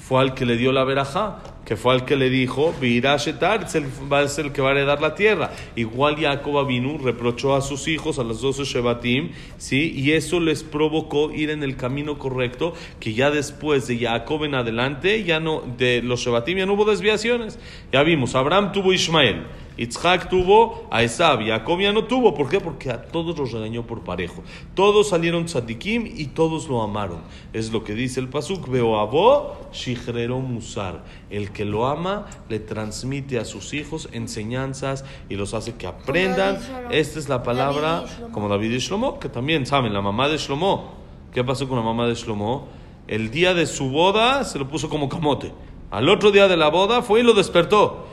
fue 0.00 0.20
al 0.20 0.34
que 0.34 0.44
le 0.44 0.56
dio 0.56 0.72
la 0.72 0.84
verajá, 0.84 1.38
que 1.64 1.76
fue 1.76 1.94
al 1.94 2.04
que 2.04 2.16
le 2.16 2.28
dijo, 2.28 2.74
Virá 2.80 3.16
Shetar, 3.16 3.64
es 3.64 3.74
el- 3.76 3.86
va 4.12 4.20
a 4.20 4.28
ser 4.28 4.46
el 4.46 4.52
que 4.52 4.60
va 4.60 4.70
a 4.70 4.72
heredar 4.72 5.00
la 5.00 5.14
tierra. 5.14 5.52
Igual 5.76 6.16
Jacob 6.20 6.58
Avinu 6.58 6.98
reprochó 6.98 7.54
a 7.54 7.60
sus 7.60 7.86
hijos, 7.88 8.18
a 8.18 8.24
los 8.24 8.40
doce 8.42 8.64
Shebatim, 8.64 9.30
¿sí? 9.58 9.92
y 9.94 10.12
eso 10.12 10.40
les 10.40 10.62
provocó 10.64 11.30
ir 11.32 11.50
en 11.50 11.62
el 11.62 11.76
camino 11.76 12.18
correcto, 12.18 12.74
que 12.98 13.14
ya 13.14 13.30
después 13.30 13.86
de 13.86 13.98
Jacob 13.98 14.44
en 14.44 14.54
adelante, 14.56 15.22
ya 15.24 15.38
no, 15.38 15.62
de 15.78 16.02
los 16.02 16.20
Shebatim 16.20 16.58
ya 16.58 16.66
no 16.66 16.72
hubo 16.74 16.84
desviaciones. 16.84 17.58
Ya 17.92 18.02
vimos, 18.02 18.34
Abraham 18.34 18.72
tuvo 18.72 18.92
Ismael. 18.92 19.42
Yitzhak 19.76 20.28
tuvo 20.28 20.86
a 20.90 21.02
Esab, 21.02 21.44
Jacob 21.46 21.80
ya 21.80 21.92
no 21.92 22.04
tuvo. 22.04 22.34
¿Por 22.34 22.48
qué? 22.48 22.60
Porque 22.60 22.90
a 22.90 23.02
todos 23.02 23.38
los 23.38 23.52
regañó 23.52 23.86
por 23.86 24.02
parejo. 24.02 24.42
Todos 24.74 25.08
salieron 25.08 25.46
tzadikim 25.46 26.06
y 26.06 26.26
todos 26.26 26.68
lo 26.68 26.82
amaron. 26.82 27.20
Es 27.52 27.72
lo 27.72 27.82
que 27.84 27.94
dice 27.94 28.20
el 28.20 28.28
pasuk. 28.28 28.68
Veo 28.68 28.98
abo, 28.98 29.56
shichrero 29.72 30.40
musar. 30.40 31.04
El 31.30 31.52
que 31.52 31.64
lo 31.64 31.86
ama 31.86 32.26
le 32.48 32.60
transmite 32.60 33.38
a 33.38 33.44
sus 33.44 33.72
hijos 33.74 34.08
enseñanzas 34.12 35.04
y 35.28 35.36
los 35.36 35.54
hace 35.54 35.74
que 35.74 35.86
aprendan. 35.86 36.58
Esta 36.90 37.18
es 37.18 37.28
la 37.28 37.42
palabra 37.42 38.02
David 38.02 38.32
como 38.32 38.48
David 38.48 38.72
y 38.72 38.78
Shlomo, 38.78 39.18
que 39.18 39.28
también 39.28 39.66
saben, 39.66 39.92
la 39.92 40.02
mamá 40.02 40.28
de 40.28 40.36
Shlomo. 40.36 40.94
¿Qué 41.32 41.42
pasó 41.44 41.68
con 41.68 41.78
la 41.78 41.84
mamá 41.84 42.06
de 42.06 42.14
Shlomo? 42.14 42.68
El 43.08 43.30
día 43.30 43.54
de 43.54 43.66
su 43.66 43.90
boda 43.90 44.44
se 44.44 44.58
lo 44.58 44.68
puso 44.68 44.88
como 44.88 45.08
camote. 45.08 45.52
Al 45.90 46.08
otro 46.08 46.30
día 46.30 46.48
de 46.48 46.56
la 46.56 46.68
boda 46.68 47.02
fue 47.02 47.20
y 47.20 47.22
lo 47.22 47.34
despertó 47.34 48.11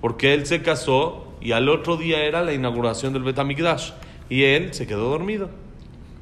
porque 0.00 0.34
él 0.34 0.46
se 0.46 0.62
casó 0.62 1.26
y 1.40 1.52
al 1.52 1.68
otro 1.68 1.96
día 1.96 2.24
era 2.24 2.42
la 2.42 2.52
inauguración 2.52 3.12
del 3.12 3.22
Betamigdash 3.22 3.92
y 4.28 4.44
él 4.44 4.74
se 4.74 4.86
quedó 4.86 5.10
dormido. 5.10 5.50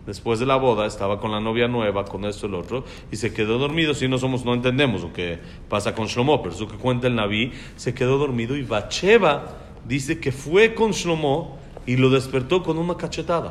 Después 0.07 0.41
de 0.41 0.47
la 0.47 0.57
boda 0.57 0.87
estaba 0.87 1.21
con 1.21 1.33
la 1.33 1.38
novia 1.38 1.69
nueva, 1.69 2.07
con 2.07 2.25
esto 2.25 2.47
el 2.47 2.55
otro, 2.55 2.83
y 3.12 3.17
se 3.17 3.35
quedó 3.35 3.59
dormido. 3.59 3.93
Si 3.93 4.09
no 4.09 4.17
somos, 4.17 4.43
no 4.43 4.55
entendemos 4.55 5.03
lo 5.03 5.12
que 5.12 5.38
pasa 5.69 5.95
con 5.95 6.07
Shlomo, 6.07 6.43
pero 6.43 6.55
eso 6.55 6.67
que 6.67 6.77
cuenta 6.77 7.09
el 7.09 7.14
Naví, 7.14 7.53
se 7.77 7.93
quedó 7.93 8.17
dormido 8.17 8.57
y 8.57 8.62
Bacheva 8.62 9.59
dice 9.87 10.19
que 10.19 10.33
fue 10.33 10.75
con 10.75 10.93
Shlomo 10.93 11.59
y 11.85 11.97
lo 11.97 12.09
despertó 12.09 12.62
con 12.62 12.79
una 12.79 12.97
cachetada. 12.97 13.51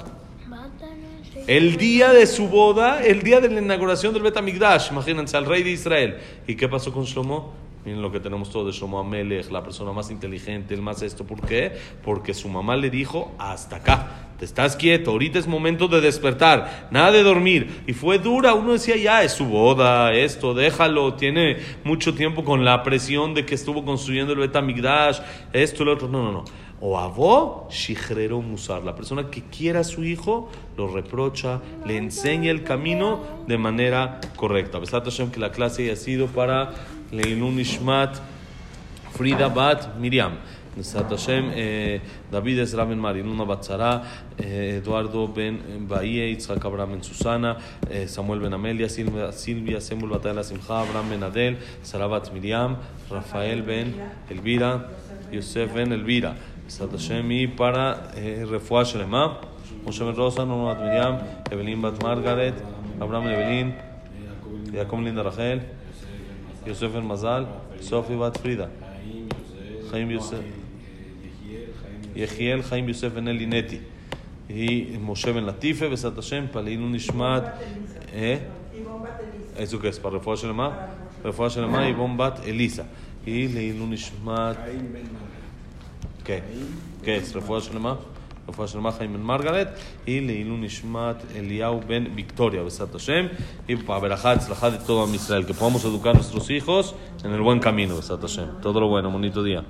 El 1.45 1.77
día 1.77 2.11
de 2.11 2.25
su 2.25 2.49
boda, 2.49 3.05
el 3.05 3.21
día 3.21 3.39
de 3.39 3.49
la 3.49 3.61
inauguración 3.61 4.13
del 4.13 4.23
Betamigdash, 4.23 4.91
imagínense, 4.91 5.37
al 5.37 5.45
rey 5.45 5.63
de 5.63 5.71
Israel. 5.71 6.17
¿Y 6.47 6.55
qué 6.55 6.67
pasó 6.67 6.91
con 6.91 7.05
Shlomo? 7.05 7.53
Miren 7.87 8.01
lo 8.01 8.11
que 8.11 8.19
tenemos 8.19 8.49
todo 8.49 8.65
de 8.65 8.73
Shlomo 8.73 8.99
Amelech, 8.99 9.49
la 9.49 9.63
persona 9.63 9.93
más 9.93 10.11
inteligente, 10.11 10.73
el 10.73 10.81
más 10.81 11.01
esto. 11.01 11.25
¿Por 11.25 11.39
qué? 11.39 11.71
Porque 12.03 12.33
su 12.33 12.49
mamá 12.49 12.75
le 12.75 12.89
dijo, 12.89 13.31
hasta 13.37 13.77
acá, 13.77 14.27
te 14.37 14.43
estás 14.43 14.75
quieto, 14.75 15.11
ahorita 15.11 15.39
es 15.39 15.47
momento 15.47 15.87
de 15.87 16.01
despertar, 16.01 16.89
nada 16.91 17.13
de 17.13 17.23
dormir. 17.23 17.83
Y 17.87 17.93
fue 17.93 18.19
dura, 18.19 18.55
uno 18.55 18.73
decía, 18.73 18.97
ya, 18.97 19.23
es 19.23 19.31
su 19.31 19.45
boda, 19.45 20.13
esto, 20.13 20.53
déjalo, 20.53 21.13
tiene 21.13 21.59
mucho 21.85 22.13
tiempo 22.13 22.43
con 22.43 22.65
la 22.65 22.83
presión 22.83 23.33
de 23.33 23.45
que 23.45 23.55
estuvo 23.55 23.85
construyendo 23.85 24.33
el 24.33 24.39
Betamigdash, 24.39 25.19
esto, 25.53 25.85
lo 25.85 25.93
otro. 25.93 26.09
No, 26.09 26.23
no, 26.23 26.31
no. 26.33 26.43
O 26.79 26.99
avó, 26.99 27.67
shichrero 27.71 28.39
musar. 28.41 28.83
La 28.83 28.93
persona 28.95 29.31
que 29.31 29.41
quiera 29.43 29.79
a 29.79 29.83
su 29.83 30.03
hijo 30.03 30.51
lo 30.75 30.87
reprocha, 30.87 31.59
le 31.85 31.97
enseña 31.97 32.51
el 32.51 32.63
camino 32.63 33.23
de 33.47 33.57
manera 33.57 34.19
correcta. 34.35 34.77
Besat 34.77 35.05
Hashem 35.05 35.31
que 35.31 35.39
la 35.39 35.51
clase 35.51 35.85
haya 35.85 35.95
sido 35.95 36.27
para 36.27 36.73
Leilun 37.11 37.57
Ishmat 37.59 38.19
Frida 39.13 39.49
Bat 39.49 39.97
Miriam. 39.99 40.37
Hashem, 40.77 41.51
eh, 41.55 41.99
David 42.31 42.59
Ezra 42.59 42.85
Ben 42.85 42.99
Marinuna 42.99 43.45
Batzara, 43.45 44.03
eh, 44.37 44.77
Eduardo 44.77 45.27
Ben 45.27 45.87
Bahía, 45.87 46.29
Yitzhak 46.29 46.63
Abraham 46.63 47.01
Susana, 47.01 47.57
eh, 47.89 48.07
Samuel 48.07 48.41
Ben 48.41 48.53
Amelia, 48.53 48.87
Silvia, 48.87 49.81
Semul 49.81 50.09
Batalla 50.09 50.43
Simcha, 50.43 50.81
Abraham 50.81 51.09
Ben 51.09 51.23
Adel, 51.23 51.57
Sarabat 51.81 52.31
Miriam, 52.31 52.77
Rafael 53.09 53.63
Ben 53.63 53.93
Elvira, 54.29 54.87
Yosef 55.31 55.73
Ben 55.73 55.91
Elvira. 55.91 56.35
Hashem 56.91 57.31
y 57.31 57.47
para 57.47 58.11
eh, 58.15 58.45
Refuah 58.47 58.83
Shelema, 58.83 59.39
Moshe 59.83 60.03
Ben 60.03 60.15
Rosa, 60.15 60.45
Bat 60.45 60.79
Miriam, 60.79 61.19
Evelyn 61.49 61.81
Bat 61.81 62.03
Margaret, 62.03 62.53
Abraham 63.01 63.27
Evelyn, 63.29 63.75
Jacob 64.71 64.99
Linda 64.99 65.23
יוסף 66.67 66.87
בן 66.87 67.05
מזל, 67.05 67.45
סופי 67.81 68.15
בת 68.15 68.37
פרידה. 68.37 68.65
חיים 69.89 70.11
יוסף. 70.11 70.37
יחיאל, 72.15 72.61
חיים 72.61 72.87
יוסף 72.87 73.07
בן 73.07 73.27
אלי 73.27 73.45
נטי. 73.45 73.77
היא 74.49 74.99
משה 74.99 75.33
בן 75.33 75.43
לטיפה, 75.43 75.89
בעזרת 75.89 76.17
השם, 76.17 76.45
פעלינו 76.51 76.89
נשמעת. 76.89 77.43
אה? 78.13 78.37
איזו 79.55 79.79
כסף, 79.83 80.05
רפואה 80.05 80.37
שלמה? 80.37 80.87
רפואה 81.25 81.49
שלמה 81.49 81.79
היא 81.79 81.95
בת 82.17 82.39
אליסה. 82.45 82.83
היא 83.25 83.49
לעילו 83.53 83.85
נשמעת... 83.85 84.57
חיים 84.63 84.93
בן 84.93 84.99
כן, 87.03 87.19
רפואה 87.35 87.61
שלמה. 87.61 87.95
Ben 88.47 89.23
Margaret 89.23 89.69
y 90.05 90.21
de 90.21 90.43
que 95.45 95.53
podamos 95.53 95.83
educar 95.85 96.11
a 96.11 96.19
nuestros 96.19 96.49
hijos 96.49 96.95
en 97.23 97.31
el 97.31 97.41
buen 97.41 97.59
camino. 97.59 97.95
Todo 98.61 98.79
lo 98.79 98.87
bueno, 98.87 99.11
bonito 99.11 99.43
día. 99.43 99.63